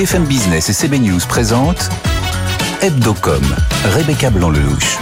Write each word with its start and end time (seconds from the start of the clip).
BFM 0.00 0.24
Business 0.24 0.70
et 0.70 0.72
CB 0.72 0.98
News 0.98 1.20
présentent 1.28 1.90
Hebdocom, 2.80 3.42
Rebecca 3.84 4.30
Blanc-Lelouch. 4.30 4.96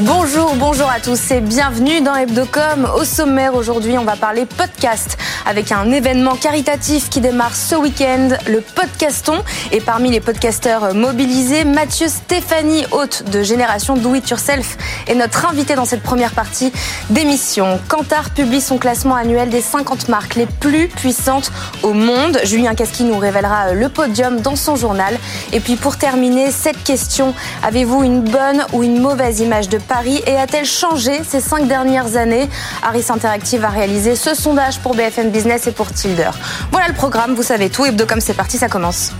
Bonjour, 0.00 0.54
bonjour 0.56 0.90
à 0.90 1.00
tous 1.00 1.30
et 1.30 1.40
bienvenue 1.40 2.02
dans 2.02 2.14
Hebdocom. 2.14 2.86
Au 2.94 3.04
sommaire 3.04 3.54
aujourd'hui, 3.54 3.96
on 3.96 4.04
va 4.04 4.16
parler 4.16 4.44
podcast 4.44 5.16
avec 5.50 5.72
un 5.72 5.90
événement 5.90 6.36
caritatif 6.36 7.10
qui 7.10 7.20
démarre 7.20 7.56
ce 7.56 7.74
week-end, 7.74 8.28
le 8.46 8.60
podcaston. 8.60 9.34
Et 9.72 9.80
parmi 9.80 10.08
les 10.08 10.20
podcasteurs 10.20 10.94
mobilisés, 10.94 11.64
Mathieu 11.64 12.06
Stéphanie, 12.06 12.84
hôte 12.92 13.24
de 13.32 13.42
Génération 13.42 13.96
Do 13.96 14.14
It 14.14 14.30
Yourself, 14.30 14.78
est 15.08 15.16
notre 15.16 15.46
invité 15.46 15.74
dans 15.74 15.84
cette 15.84 16.04
première 16.04 16.30
partie 16.34 16.72
d'émission. 17.10 17.80
Kantar 17.88 18.30
publie 18.30 18.60
son 18.60 18.78
classement 18.78 19.16
annuel 19.16 19.50
des 19.50 19.60
50 19.60 20.08
marques 20.08 20.36
les 20.36 20.46
plus 20.46 20.86
puissantes 20.86 21.50
au 21.82 21.94
monde. 21.94 22.38
Julien 22.44 22.76
Casqui 22.76 23.02
nous 23.02 23.18
révélera 23.18 23.72
le 23.72 23.88
podium 23.88 24.40
dans 24.40 24.54
son 24.54 24.76
journal. 24.76 25.18
Et 25.52 25.58
puis 25.58 25.74
pour 25.74 25.96
terminer, 25.96 26.52
cette 26.52 26.80
question, 26.84 27.34
avez-vous 27.64 28.04
une 28.04 28.20
bonne 28.20 28.64
ou 28.72 28.84
une 28.84 29.00
mauvaise 29.00 29.40
image 29.40 29.68
de 29.68 29.78
Paris 29.78 30.22
et 30.28 30.36
a-t-elle 30.36 30.64
changé 30.64 31.22
ces 31.28 31.40
cinq 31.40 31.66
dernières 31.66 32.16
années? 32.16 32.48
Harris 32.84 33.06
Interactive 33.08 33.64
a 33.64 33.70
réalisé 33.70 34.14
ce 34.14 34.36
sondage 34.36 34.78
pour 34.78 34.94
BFM 34.94 35.30
Business 35.30 35.39
et 35.46 35.72
pour 35.72 35.90
Tilder. 35.92 36.30
Voilà 36.70 36.88
le 36.88 36.94
programme, 36.94 37.34
vous 37.34 37.42
savez 37.42 37.70
tout. 37.70 37.86
Hebdocom, 37.86 38.20
c'est 38.20 38.34
parti, 38.34 38.58
ça 38.58 38.68
commence. 38.68 39.12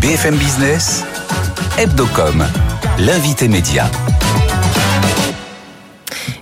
BFM 0.00 0.36
Business, 0.36 1.04
Hebdocom, 1.76 2.46
l'invité 2.98 3.48
média. 3.48 3.90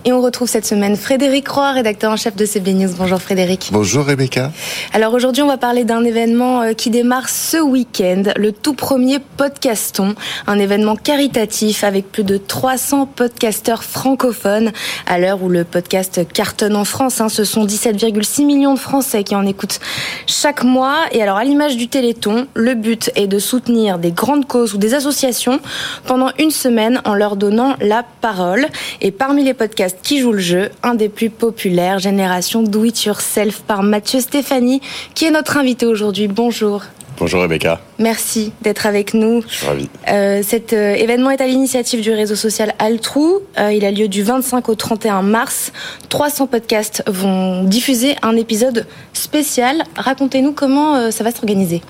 Et 0.05 0.13
on 0.13 0.16
retrouve 0.27 0.49
cette 0.49 0.65
semaine 0.65 0.97
Frédéric 0.97 1.47
Roy, 1.47 1.71
rédacteur 1.71 2.11
en 2.11 2.17
chef 2.17 2.35
de 2.35 2.45
CB 2.45 2.73
News. 2.73 2.89
Bonjour 2.97 3.21
Frédéric. 3.21 3.69
Bonjour 3.71 4.05
Rebecca. 4.05 4.51
Alors 4.91 5.13
aujourd'hui, 5.13 5.41
on 5.41 5.47
va 5.47 5.55
parler 5.55 5.85
d'un 5.85 6.03
événement 6.03 6.63
euh, 6.63 6.73
qui 6.73 6.89
démarre 6.89 7.29
ce 7.29 7.55
week-end, 7.55 8.23
le 8.35 8.51
tout 8.51 8.73
premier 8.73 9.19
Podcaston, 9.19 10.15
un 10.45 10.59
événement 10.59 10.97
caritatif 10.97 11.85
avec 11.85 12.11
plus 12.11 12.25
de 12.25 12.35
300 12.35 13.05
podcasteurs 13.05 13.85
francophones 13.85 14.73
à 15.05 15.17
l'heure 15.17 15.41
où 15.43 15.47
le 15.47 15.63
podcast 15.63 16.19
cartonne 16.33 16.75
en 16.75 16.83
France. 16.83 17.21
Hein. 17.21 17.29
ce 17.29 17.45
sont 17.45 17.65
17,6 17.65 18.45
millions 18.45 18.73
de 18.73 18.79
Français 18.79 19.23
qui 19.23 19.33
en 19.33 19.45
écoutent 19.45 19.79
chaque 20.25 20.65
mois. 20.65 21.05
Et 21.13 21.23
alors 21.23 21.37
à 21.37 21.45
l'image 21.45 21.77
du 21.77 21.87
Téléthon, 21.87 22.47
le 22.53 22.73
but 22.73 23.11
est 23.15 23.27
de 23.27 23.39
soutenir 23.39 23.97
des 23.97 24.11
grandes 24.11 24.45
causes 24.45 24.73
ou 24.73 24.77
des 24.77 24.93
associations 24.93 25.61
pendant 26.05 26.31
une 26.37 26.51
semaine 26.51 27.01
en 27.05 27.13
leur 27.13 27.37
donnant 27.37 27.77
la 27.79 28.03
parole. 28.19 28.67
Et 28.99 29.11
parmi 29.11 29.45
les 29.45 29.53
podcasts 29.53 29.99
qui 30.03 30.16
joue 30.19 30.31
le 30.31 30.39
jeu, 30.39 30.69
un 30.83 30.95
des 30.95 31.09
plus 31.09 31.29
populaires, 31.29 31.99
Génération 31.99 32.63
Do 32.63 32.83
It 32.85 33.05
Yourself 33.05 33.61
par 33.61 33.83
Mathieu 33.83 34.19
Stéphanie, 34.19 34.81
qui 35.13 35.25
est 35.25 35.31
notre 35.31 35.57
invité 35.57 35.85
aujourd'hui. 35.85 36.27
Bonjour. 36.27 36.83
Bonjour 37.19 37.41
Rebecca. 37.41 37.81
Merci 37.97 38.51
d'être 38.61 38.85
avec 38.85 39.15
nous. 39.15 39.41
Je 39.49 39.55
suis 39.55 39.65
ravi. 39.65 39.89
Euh, 40.07 40.43
cet 40.43 40.71
euh, 40.73 40.93
événement 40.93 41.31
est 41.31 41.41
à 41.41 41.47
l'initiative 41.47 42.01
du 42.01 42.11
réseau 42.11 42.35
social 42.35 42.75
Altrou. 42.77 43.39
Euh, 43.57 43.73
il 43.73 43.85
a 43.85 43.91
lieu 43.91 44.07
du 44.07 44.21
25 44.21 44.69
au 44.69 44.75
31 44.75 45.23
mars. 45.23 45.73
300 46.09 46.45
podcasts 46.45 47.03
vont 47.07 47.63
diffuser 47.63 48.15
un 48.21 48.35
épisode 48.35 48.85
spécial. 49.13 49.83
Racontez-nous 49.95 50.51
comment 50.51 50.95
euh, 50.95 51.09
ça 51.09 51.23
va 51.23 51.31
s'organiser. 51.31 51.81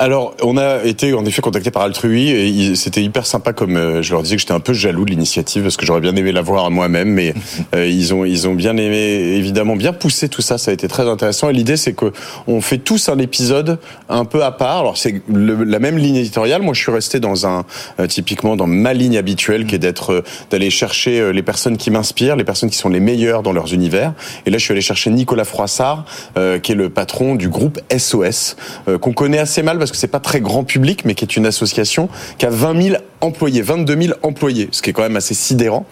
Alors, 0.00 0.34
on 0.42 0.56
a 0.56 0.82
été 0.82 1.14
en 1.14 1.24
effet 1.24 1.40
contacté 1.40 1.70
par 1.70 1.82
Altrui 1.82 2.30
et 2.30 2.74
c'était 2.74 3.02
hyper 3.02 3.26
sympa 3.26 3.52
comme 3.52 4.02
je 4.02 4.10
leur 4.10 4.24
disais 4.24 4.34
que 4.34 4.40
j'étais 4.40 4.52
un 4.52 4.58
peu 4.58 4.72
jaloux 4.72 5.04
de 5.04 5.10
l'initiative 5.10 5.62
parce 5.62 5.76
que 5.76 5.86
j'aurais 5.86 6.00
bien 6.00 6.16
aimé 6.16 6.32
la 6.32 6.42
voir 6.42 6.68
moi-même, 6.72 7.10
mais 7.10 7.32
ils 7.76 8.12
ont 8.12 8.24
ils 8.24 8.48
ont 8.48 8.54
bien 8.54 8.76
aimé 8.76 9.36
évidemment 9.36 9.76
bien 9.76 9.92
poussé 9.92 10.28
tout 10.28 10.42
ça. 10.42 10.58
Ça 10.58 10.72
a 10.72 10.74
été 10.74 10.88
très 10.88 11.08
intéressant 11.08 11.48
et 11.48 11.52
l'idée 11.52 11.76
c'est 11.76 11.92
que 11.92 12.12
on 12.48 12.60
fait 12.60 12.78
tous 12.78 13.08
un 13.08 13.18
épisode 13.18 13.78
un 14.08 14.24
peu 14.24 14.42
à 14.42 14.50
part. 14.50 14.63
Alors 14.70 14.96
c'est 14.96 15.22
la 15.28 15.78
même 15.78 15.98
ligne 15.98 16.16
éditoriale. 16.16 16.62
Moi, 16.62 16.74
je 16.74 16.80
suis 16.80 16.92
resté 16.92 17.20
dans 17.20 17.46
un 17.46 17.64
euh, 18.00 18.06
typiquement 18.06 18.56
dans 18.56 18.66
ma 18.66 18.92
ligne 18.94 19.16
habituelle 19.18 19.66
qui 19.66 19.74
est 19.74 19.78
d'être 19.78 20.12
euh, 20.12 20.24
d'aller 20.50 20.70
chercher 20.70 21.20
euh, 21.20 21.30
les 21.32 21.42
personnes 21.42 21.76
qui 21.76 21.90
m'inspirent, 21.90 22.36
les 22.36 22.44
personnes 22.44 22.70
qui 22.70 22.76
sont 22.78 22.88
les 22.88 23.00
meilleures 23.00 23.42
dans 23.42 23.52
leurs 23.52 23.72
univers. 23.74 24.12
Et 24.46 24.50
là, 24.50 24.58
je 24.58 24.64
suis 24.64 24.72
allé 24.72 24.80
chercher 24.80 25.10
Nicolas 25.10 25.44
Froissart, 25.44 26.04
euh, 26.36 26.58
qui 26.58 26.72
est 26.72 26.74
le 26.76 26.90
patron 26.90 27.34
du 27.34 27.48
groupe 27.48 27.80
SOS, 27.96 28.56
euh, 28.88 28.98
qu'on 28.98 29.12
connaît 29.12 29.38
assez 29.38 29.62
mal 29.62 29.78
parce 29.78 29.90
que 29.90 29.96
c'est 29.96 30.08
pas 30.08 30.20
très 30.20 30.40
grand 30.40 30.64
public, 30.64 31.04
mais 31.04 31.14
qui 31.14 31.24
est 31.24 31.36
une 31.36 31.46
association 31.46 32.08
qui 32.38 32.46
a 32.46 32.50
20 32.50 32.82
000 32.82 32.96
employés, 33.20 33.62
22 33.62 34.00
000 34.02 34.14
employés, 34.22 34.68
ce 34.70 34.82
qui 34.82 34.90
est 34.90 34.92
quand 34.92 35.02
même 35.02 35.16
assez 35.16 35.34
sidérant. 35.34 35.86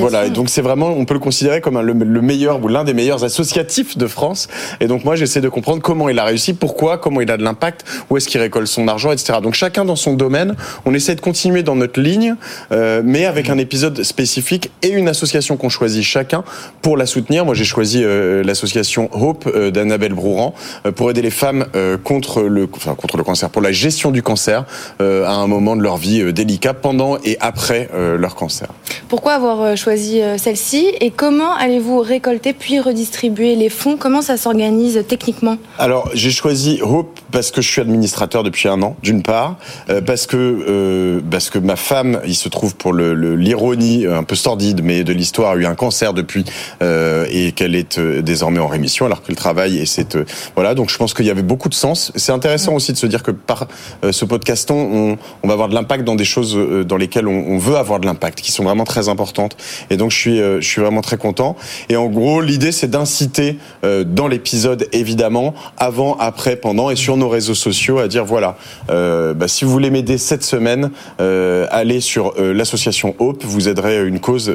Voilà, 0.00 0.26
et 0.26 0.30
donc 0.30 0.48
c'est 0.48 0.62
vraiment, 0.62 0.88
on 0.88 1.04
peut 1.04 1.14
le 1.14 1.20
considérer 1.20 1.60
comme 1.60 1.76
un- 1.76 1.82
le, 1.82 1.92
le 1.92 2.22
meilleur 2.22 2.62
ou 2.62 2.68
l'un 2.68 2.84
des 2.84 2.94
meilleurs 2.94 3.22
associatifs 3.24 3.98
de 3.98 4.06
France. 4.06 4.48
Et 4.80 4.86
donc 4.86 5.04
moi, 5.04 5.14
j'essaie 5.16 5.40
de 5.42 5.48
comprendre 5.50 5.82
comment 5.82 6.08
il 6.08 6.18
a 6.18 6.24
réussi, 6.24 6.54
pourquoi, 6.54 6.96
comment 6.98 7.20
il 7.20 7.30
a 7.30 7.36
de 7.36 7.42
l'impact, 7.44 7.77
où 8.10 8.16
est-ce 8.16 8.28
qu'il 8.28 8.40
récolte 8.40 8.66
son 8.66 8.88
argent, 8.88 9.12
etc. 9.12 9.38
Donc 9.42 9.54
chacun 9.54 9.84
dans 9.84 9.96
son 9.96 10.14
domaine, 10.14 10.54
on 10.84 10.94
essaie 10.94 11.14
de 11.14 11.20
continuer 11.20 11.62
dans 11.62 11.76
notre 11.76 12.00
ligne, 12.00 12.36
euh, 12.72 13.02
mais 13.04 13.24
avec 13.24 13.50
un 13.50 13.58
épisode 13.58 14.02
spécifique 14.02 14.70
et 14.82 14.88
une 14.88 15.08
association 15.08 15.56
qu'on 15.56 15.68
choisit 15.68 16.02
chacun 16.02 16.44
pour 16.82 16.96
la 16.96 17.06
soutenir. 17.06 17.44
Moi, 17.44 17.54
j'ai 17.54 17.64
choisi 17.64 18.02
euh, 18.02 18.42
l'association 18.42 19.08
Hope 19.12 19.46
euh, 19.46 19.70
d'Annabelle 19.70 20.14
Brouran 20.14 20.54
pour 20.96 21.10
aider 21.10 21.22
les 21.22 21.30
femmes 21.30 21.66
contre 22.04 22.42
le, 22.42 22.68
enfin, 22.74 22.94
contre 22.94 23.16
le 23.16 23.24
cancer, 23.24 23.50
pour 23.50 23.62
la 23.62 23.72
gestion 23.72 24.10
du 24.10 24.22
cancer 24.22 24.64
à 25.00 25.02
un 25.32 25.46
moment 25.46 25.76
de 25.76 25.82
leur 25.82 25.96
vie 25.96 26.32
délicat, 26.32 26.74
pendant 26.74 27.18
et 27.24 27.36
après 27.40 27.88
leur 28.18 28.34
cancer. 28.34 28.68
Pourquoi 29.08 29.34
avoir 29.34 29.76
choisi 29.76 30.20
celle-ci 30.36 30.92
et 31.00 31.10
comment 31.10 31.54
allez-vous 31.54 32.00
récolter 32.00 32.52
puis 32.52 32.80
redistribuer 32.80 33.56
les 33.56 33.68
fonds? 33.68 33.96
Comment 33.96 34.22
ça 34.22 34.36
s'organise 34.36 35.04
techniquement? 35.08 35.56
Alors, 35.78 36.10
j'ai 36.14 36.30
choisi 36.30 36.80
Hope 36.82 37.18
parce 37.30 37.50
que 37.50 37.60
je 37.60 37.67
suis 37.70 37.80
administrateur 37.80 38.42
depuis 38.42 38.68
un 38.68 38.82
an, 38.82 38.96
d'une 39.02 39.22
part, 39.22 39.56
euh, 39.90 40.00
parce 40.00 40.26
que 40.26 40.36
euh, 40.36 41.20
parce 41.30 41.50
que 41.50 41.58
ma 41.58 41.76
femme, 41.76 42.20
il 42.26 42.34
se 42.34 42.48
trouve 42.48 42.76
pour 42.76 42.92
le 42.92 43.14
le- 43.14 43.36
l'ironie 43.36 44.06
euh, 44.06 44.18
un 44.18 44.22
peu 44.22 44.34
sordide, 44.34 44.82
mais 44.82 45.04
de 45.04 45.12
l'histoire, 45.12 45.52
a 45.52 45.56
eu 45.56 45.66
un 45.66 45.74
cancer 45.74 46.14
depuis 46.14 46.44
et 46.80 47.52
qu'elle 47.52 47.74
est 47.74 47.98
désormais 48.00 48.58
en 48.60 48.68
rémission, 48.68 49.06
alors 49.06 49.22
que 49.22 49.30
le 49.30 49.36
travail 49.36 49.78
et 49.78 49.86
c'est 49.86 50.18
voilà. 50.54 50.74
Donc, 50.74 50.90
je 50.90 50.96
pense 50.96 51.14
qu'il 51.14 51.26
y 51.26 51.30
avait 51.30 51.42
beaucoup 51.42 51.68
de 51.68 51.74
sens. 51.74 52.12
C'est 52.16 52.32
intéressant 52.32 52.74
aussi 52.74 52.92
de 52.92 52.96
se 52.96 53.06
dire 53.06 53.22
que 53.22 53.30
par 53.30 53.66
ce 54.10 54.24
podcaston, 54.24 55.18
on, 55.42 55.46
va 55.46 55.52
avoir 55.54 55.68
de 55.68 55.74
l'impact 55.74 56.04
dans 56.04 56.14
des 56.14 56.24
choses 56.24 56.56
dans 56.86 56.96
lesquelles 56.96 57.28
on, 57.28 57.44
on 57.48 57.58
veut 57.58 57.76
avoir 57.76 58.00
de 58.00 58.06
l'impact, 58.06 58.40
qui 58.40 58.52
sont 58.52 58.64
vraiment 58.64 58.84
très 58.84 59.08
importantes. 59.08 59.56
Et 59.90 59.96
donc, 59.96 60.10
je 60.10 60.16
suis 60.16 60.38
je 60.38 60.60
suis 60.66 60.80
vraiment 60.80 61.00
très 61.02 61.16
content. 61.16 61.56
Et 61.88 61.96
en 61.96 62.06
gros, 62.06 62.40
l'idée, 62.40 62.72
c'est 62.72 62.88
d'inciter 62.90 63.58
dans 63.82 64.28
l'épisode, 64.28 64.86
évidemment, 64.92 65.54
avant, 65.76 66.16
après, 66.18 66.56
pendant, 66.56 66.90
et 66.90 66.96
sur 66.96 67.16
nos 67.16 67.28
réseaux 67.28 67.54
sociaux, 67.58 67.98
à 67.98 68.08
dire 68.08 68.24
voilà, 68.24 68.56
euh, 68.90 69.34
bah, 69.34 69.48
si 69.48 69.64
vous 69.64 69.70
voulez 69.70 69.90
m'aider 69.90 70.16
cette 70.18 70.42
semaine, 70.44 70.90
euh, 71.20 71.66
allez 71.70 72.00
sur 72.00 72.32
euh, 72.38 72.52
l'association 72.54 73.14
Hope, 73.18 73.44
vous 73.44 73.68
aiderez 73.68 74.06
une 74.06 74.20
cause 74.20 74.52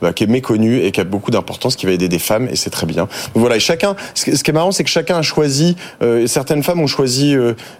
bah, 0.00 0.12
qui 0.12 0.24
est 0.24 0.28
méconnue 0.28 0.78
et 0.80 0.92
qui 0.92 1.00
a 1.00 1.04
beaucoup 1.04 1.30
d'importance, 1.30 1.76
qui 1.76 1.86
va 1.86 1.92
aider 1.92 2.08
des 2.08 2.18
femmes, 2.18 2.48
et 2.50 2.56
c'est 2.56 2.70
très 2.70 2.86
bien. 2.86 3.02
Donc 3.34 3.36
voilà, 3.44 3.56
et 3.56 3.60
chacun, 3.60 3.96
ce 4.14 4.24
qui 4.30 4.50
est 4.50 4.52
marrant, 4.54 4.72
c'est 4.72 4.84
que 4.84 4.90
chacun 4.90 5.16
a 5.18 5.22
choisi, 5.22 5.76
certaines 6.26 6.62
femmes 6.62 6.80
ont 6.80 6.86
choisi 6.86 7.34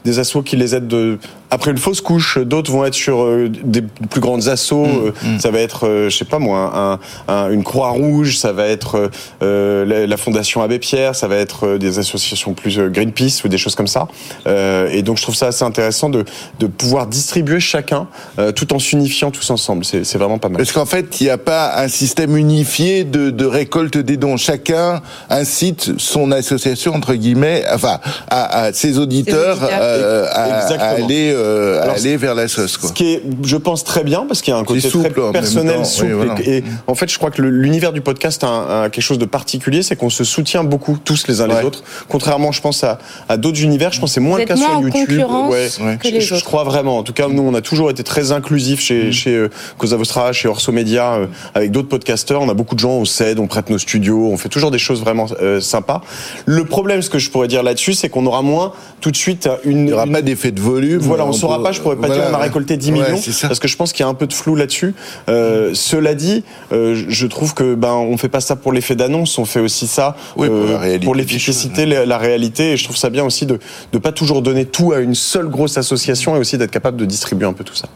des 0.04 0.18
assos 0.18 0.42
qui 0.42 0.56
les 0.56 0.74
aident 0.74 0.88
de, 0.88 1.18
après 1.50 1.70
une 1.70 1.78
fausse 1.78 2.00
couche, 2.00 2.38
d'autres 2.38 2.70
vont 2.72 2.84
être 2.84 2.94
sur 2.94 3.26
des 3.64 3.82
plus 3.82 4.20
grandes 4.20 4.48
assos, 4.48 4.86
euh, 4.86 5.12
ça 5.38 5.50
va 5.50 5.60
être, 5.60 6.08
je 6.10 6.16
sais 6.16 6.24
pas 6.24 6.38
moi, 6.38 6.72
un, 6.74 7.32
un- 7.32 7.50
une 7.50 7.62
croix 7.62 7.90
rouge, 7.90 8.36
ça 8.38 8.52
va 8.52 8.66
être 8.66 9.10
la, 9.40 10.06
la 10.06 10.16
fondation 10.16 10.62
Abbé 10.62 10.78
Pierre, 10.78 11.14
ça 11.14 11.28
va 11.28 11.36
être 11.36 11.76
des 11.78 11.98
associations 11.98 12.54
plus 12.54 12.78
Greenpeace 12.90 13.44
ou 13.44 13.48
des 13.48 13.58
choses 13.58 13.74
comme 13.74 13.86
ça. 13.86 14.08
Euh, 14.46 14.63
et 14.90 15.02
donc 15.02 15.16
je 15.18 15.22
trouve 15.22 15.34
ça 15.34 15.48
assez 15.48 15.64
intéressant 15.64 16.08
de, 16.10 16.24
de 16.60 16.66
pouvoir 16.66 17.06
distribuer 17.06 17.60
chacun 17.60 18.06
euh, 18.38 18.52
tout 18.52 18.72
en 18.74 18.78
s'unifiant 18.78 19.30
tous 19.30 19.50
ensemble. 19.50 19.84
C'est 19.84 20.04
c'est 20.04 20.18
vraiment 20.18 20.38
pas 20.38 20.48
mal. 20.48 20.58
Parce 20.58 20.72
qu'en 20.72 20.86
fait, 20.86 21.20
il 21.20 21.24
n'y 21.24 21.30
a 21.30 21.38
pas 21.38 21.76
un 21.82 21.88
système 21.88 22.36
unifié 22.36 23.04
de, 23.04 23.30
de 23.30 23.44
récolte 23.46 23.98
des 23.98 24.16
dons. 24.16 24.36
Chacun 24.36 25.02
incite 25.30 25.92
son 25.98 26.30
association, 26.32 26.94
entre 26.94 27.14
guillemets, 27.14 27.64
enfin, 27.72 28.00
à, 28.28 28.64
à 28.64 28.72
ses 28.72 28.98
auditeurs, 28.98 29.58
euh, 29.62 30.26
à, 30.30 30.88
aller, 30.90 31.32
euh, 31.34 31.82
Alors, 31.82 31.96
aller 31.96 32.16
vers 32.16 32.34
la 32.34 32.48
sauce. 32.48 32.76
Quoi. 32.76 32.88
Ce 32.90 32.94
qui 32.94 33.12
est, 33.14 33.22
je 33.44 33.56
pense, 33.56 33.84
très 33.84 34.04
bien, 34.04 34.24
parce 34.26 34.42
qu'il 34.42 34.52
y 34.52 34.56
a 34.56 34.60
un 34.60 34.64
côté 34.64 34.80
souple 34.80 35.10
très 35.12 35.32
personnel, 35.32 35.76
temps, 35.78 35.84
souple. 35.84 36.06
oui, 36.06 36.12
voilà. 36.26 36.34
et, 36.44 36.58
et 36.58 36.64
en 36.86 36.94
fait, 36.94 37.10
je 37.10 37.18
crois 37.18 37.30
que 37.30 37.42
le- 37.42 37.50
l'univers 37.50 37.92
du 37.92 38.00
podcast 38.00 38.44
a, 38.44 38.48
un- 38.48 38.82
a 38.84 38.90
quelque 38.90 39.04
chose 39.04 39.18
de 39.18 39.24
particulier, 39.24 39.82
c'est 39.82 39.96
qu'on 39.96 40.10
se 40.10 40.24
soutient 40.24 40.64
beaucoup 40.64 40.98
tous 41.02 41.26
les 41.28 41.40
uns 41.40 41.46
les 41.46 41.64
autres. 41.64 41.82
Contrairement, 42.08 42.52
je 42.52 42.60
pense, 42.60 42.84
à, 42.84 42.98
à 43.28 43.36
d'autres 43.36 43.62
univers, 43.62 43.92
je 43.92 44.00
pense 44.00 44.10
que 44.10 44.14
c'est 44.14 44.20
moins 44.20 44.38
le 44.38 44.44
cas 44.44 44.53
sur 44.56 44.70
en 44.70 44.80
YouTube. 44.82 45.06
concurrence 45.08 45.78
Ouais. 45.80 45.98
que 46.00 46.08
Je- 46.08 46.14
les 46.14 46.20
je, 46.20 46.26
je 46.28 46.34
autres. 46.34 46.44
crois 46.44 46.64
vraiment. 46.64 46.98
En 46.98 47.02
tout 47.02 47.12
cas, 47.12 47.28
nous, 47.28 47.42
on 47.42 47.54
a 47.54 47.60
toujours 47.60 47.90
été 47.90 48.02
très 48.02 48.32
inclusifs 48.32 48.80
chez, 48.80 49.12
chez 49.12 49.34
euh, 49.34 49.48
Causa 49.78 49.96
Vostra, 49.96 50.32
chez 50.32 50.48
Orso 50.48 50.72
Media, 50.72 51.14
euh, 51.14 51.26
avec 51.54 51.70
d'autres 51.70 51.88
podcasteurs. 51.88 52.42
On 52.42 52.48
a 52.48 52.54
beaucoup 52.54 52.74
de 52.74 52.80
gens, 52.80 52.90
on 52.92 53.04
s'aide, 53.04 53.38
on 53.38 53.46
prête 53.46 53.70
nos 53.70 53.78
studios, 53.78 54.28
on 54.30 54.36
fait 54.36 54.48
toujours 54.48 54.70
des 54.70 54.78
choses 54.78 55.00
vraiment 55.00 55.26
euh, 55.40 55.60
sympas. 55.60 56.00
Le 56.46 56.64
problème, 56.64 57.02
ce 57.02 57.10
que 57.10 57.18
je 57.18 57.30
pourrais 57.30 57.48
dire 57.48 57.62
là-dessus, 57.62 57.94
c'est 57.94 58.08
qu'on 58.08 58.26
aura 58.26 58.42
moins 58.42 58.72
tout 59.00 59.10
de 59.10 59.16
suite 59.16 59.48
une. 59.64 59.78
Il 59.78 59.84
n'y 59.86 59.92
aura 59.92 60.06
une- 60.06 60.12
pas 60.12 60.22
d'effet 60.22 60.50
de 60.50 60.60
volume. 60.60 60.98
voilà, 61.00 61.24
on 61.24 61.30
peut- 61.30 61.36
saura 61.36 61.62
pas, 61.62 61.72
je 61.72 61.80
pourrais 61.80 61.96
pas 61.96 62.06
voilà, 62.06 62.22
dire 62.22 62.30
on 62.30 62.34
a 62.34 62.38
ouais. 62.38 62.44
récolté 62.44 62.76
10 62.76 62.86
000 62.86 62.98
millions, 62.98 63.20
parce 63.42 63.58
que 63.58 63.68
je 63.68 63.76
pense 63.76 63.92
qu'il 63.92 64.04
y 64.04 64.06
a 64.06 64.10
un 64.10 64.14
peu 64.14 64.26
de 64.26 64.32
flou 64.32 64.54
là-dessus. 64.56 64.94
Euh, 65.28 65.70
cela 65.74 66.14
dit, 66.14 66.44
euh, 66.72 67.04
je 67.08 67.26
trouve 67.26 67.54
que 67.54 67.74
ben 67.74 67.92
on 67.92 68.16
fait 68.16 68.28
pas 68.28 68.40
ça 68.40 68.56
pour 68.56 68.72
l'effet 68.72 68.94
d'annonce, 68.96 69.38
on 69.38 69.44
fait 69.44 69.60
aussi 69.60 69.86
ça 69.86 70.16
Oui, 70.36 70.48
pour 70.48 70.56
euh, 70.56 71.14
l'efficacité, 71.14 71.86
la, 71.86 72.06
la 72.06 72.18
réalité. 72.18 72.72
Et 72.72 72.76
je 72.76 72.84
trouve 72.84 72.96
ça 72.96 73.10
bien 73.10 73.24
aussi 73.24 73.46
de 73.46 73.58
ne 73.92 73.98
pas 73.98 74.12
toujours 74.12 74.33
donner 74.42 74.64
tout 74.66 74.92
à 74.92 74.98
une 75.00 75.14
seule 75.14 75.48
grosse 75.48 75.76
association 75.78 76.36
et 76.36 76.38
aussi 76.38 76.58
d'être 76.58 76.70
capable 76.70 76.96
de 76.96 77.04
distribuer 77.04 77.46
un 77.46 77.52
peu 77.52 77.64
tout 77.64 77.74
ça. 77.74 77.88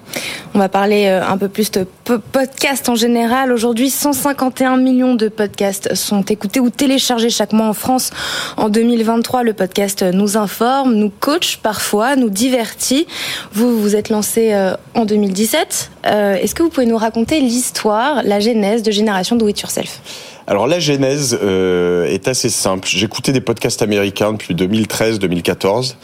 On 0.55 0.59
va 0.59 0.69
parler 0.69 1.07
euh, 1.07 1.27
un 1.27 1.37
peu 1.39 1.49
plus 1.49 1.71
de 1.71 1.87
po- 2.05 2.19
podcast 2.33 2.89
en 2.89 2.95
général. 2.95 3.53
Aujourd'hui, 3.53 3.91
151 3.91 4.77
millions 4.77 5.15
de 5.15 5.29
podcasts 5.29 5.95
sont 5.95 6.23
écoutés 6.23 6.61
ou 6.61 6.71
téléchargés 6.71 7.31
chaque 7.31 7.53
mois 7.53 7.67
en 7.67 7.73
France. 7.75 8.11
En 8.57 8.69
2023, 8.69 9.43
le 9.43 9.53
podcast 9.53 10.03
nous 10.03 10.37
informe, 10.37 10.95
nous 10.95 11.11
coach 11.11 11.59
parfois, 11.63 12.17
nous 12.17 12.31
divertit. 12.31 13.07
Vous 13.53 13.81
vous 13.81 13.95
êtes 13.97 14.09
lancé 14.11 14.53
euh, 14.53 14.75
en 14.95 15.05
2017. 15.05 15.91
Euh, 16.07 16.35
Est-ce 16.37 16.55
que 16.55 16.63
vous 16.63 16.71
pouvez 16.71 16.87
nous 16.87 16.97
raconter 16.99 17.41
l'histoire, 17.41 18.23
la 18.25 18.41
genèse 18.41 18.83
de 18.83 18.91
Génération 18.91 19.37
Do 19.37 19.49
It 19.49 19.61
Yourself? 19.61 20.01
Alors 20.47 20.67
la 20.67 20.81
genèse 20.81 21.39
euh, 21.43 22.07
est 22.07 22.27
assez 22.27 22.49
simple. 22.49 22.89
J'écoutais 22.91 23.33
des 23.33 23.43
podcasts 23.43 23.83
américains 23.83 24.33
depuis 24.33 24.55
2013-2014 24.55 25.95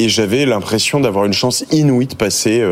et 0.00 0.08
j'avais 0.08 0.46
l'impression 0.46 1.00
d'avoir 1.00 1.26
une 1.26 1.32
chance 1.32 1.64
inouïe 1.70 2.06
de 2.06 2.14
passer 2.14 2.62